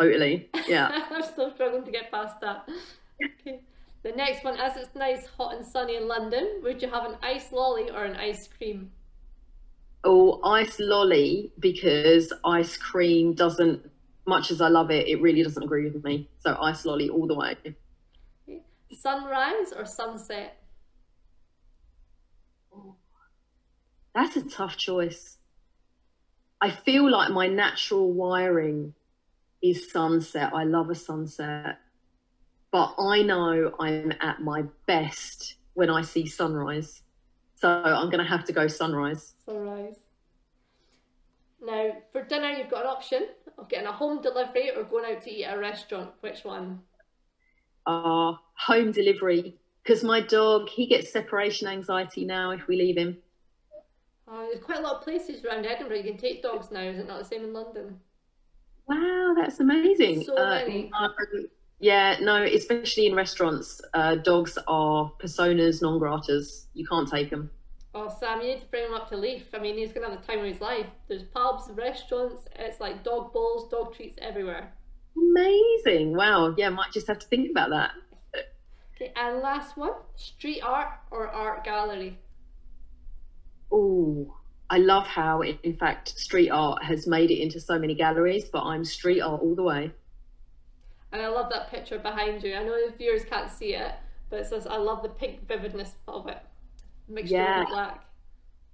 [0.00, 0.48] Totally.
[0.66, 1.04] Yeah.
[1.10, 2.66] I'm still struggling to get past that.
[3.22, 3.60] Okay.
[4.04, 7.16] The next one, as it's nice, hot and sunny in London, would you have an
[7.22, 8.90] ice lolly or an ice cream?
[10.02, 13.90] Oh, ice lolly because ice cream doesn't.
[14.26, 16.30] Much as I love it, it really doesn't agree with me.
[16.38, 17.56] So ice lolly all the way.
[17.66, 18.62] Okay.
[18.92, 20.56] Sunrise or sunset?
[24.14, 25.37] That's a tough choice.
[26.60, 28.94] I feel like my natural wiring
[29.62, 30.52] is sunset.
[30.52, 31.78] I love a sunset.
[32.70, 37.02] But I know I'm at my best when I see sunrise.
[37.54, 39.34] So I'm going to have to go sunrise.
[39.44, 39.96] Sunrise.
[41.64, 45.22] Now, for dinner, you've got an option of getting a home delivery or going out
[45.22, 46.10] to eat at a restaurant.
[46.20, 46.80] Which one?
[47.86, 49.56] Uh, home delivery.
[49.82, 53.18] Because my dog, he gets separation anxiety now if we leave him.
[54.30, 56.80] Uh, there's quite a lot of places around Edinburgh you can take dogs now.
[56.82, 57.98] Is it not the same in London?
[58.86, 60.24] Wow, that's amazing.
[60.24, 60.90] So Uh, many.
[61.78, 66.66] yeah, no, especially in restaurants, uh, dogs are personas non gratas.
[66.74, 67.50] You can't take them.
[67.94, 69.48] Oh, Sam, you need to bring him up to Leith.
[69.54, 70.86] I mean, he's going to have the time of his life.
[71.08, 74.72] There's pubs, restaurants, it's like dog bowls, dog treats everywhere.
[75.16, 76.14] Amazing.
[76.14, 76.54] Wow.
[76.56, 77.92] Yeah, might just have to think about that.
[78.94, 82.18] Okay, and last one street art or art gallery?
[83.70, 84.34] Oh,
[84.70, 88.62] I love how, in fact, street art has made it into so many galleries, but
[88.64, 89.92] I'm street art all the way.
[91.12, 92.54] And I love that picture behind you.
[92.54, 93.92] I know the viewers can't see it,
[94.28, 96.38] but it says, I love the pink vividness of it.
[97.08, 97.60] Mixture Yeah.
[97.60, 98.04] with black.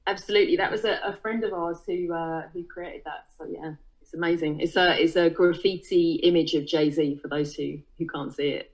[0.06, 0.56] Absolutely.
[0.56, 3.26] That was a, a friend of ours who uh, who created that.
[3.38, 4.60] So yeah, it's amazing.
[4.60, 8.48] It's a it's a graffiti image of Jay Z for those who who can't see
[8.48, 8.72] it.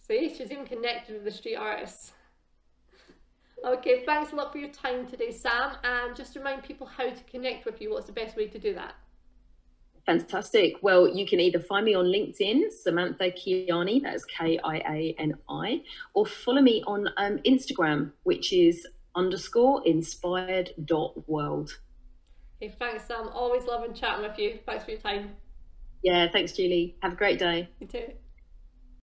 [0.00, 2.12] See, she's even connected with the street artists.
[3.64, 5.76] Okay, thanks a lot for your time today, Sam.
[5.84, 7.92] And just remind people how to connect with you.
[7.92, 8.94] What's the best way to do that?
[10.04, 10.82] Fantastic.
[10.82, 15.34] Well, you can either find me on LinkedIn, Samantha Kiani, that's K I A N
[15.48, 15.82] I,
[16.14, 18.84] or follow me on um, Instagram, which is
[19.14, 21.78] underscore inspired dot world.
[22.60, 23.28] Okay, thanks, Sam.
[23.28, 24.58] Always loving chatting with you.
[24.66, 25.36] Thanks for your time.
[26.02, 26.96] Yeah, thanks, Julie.
[27.02, 27.68] Have a great day.
[27.78, 28.12] You too.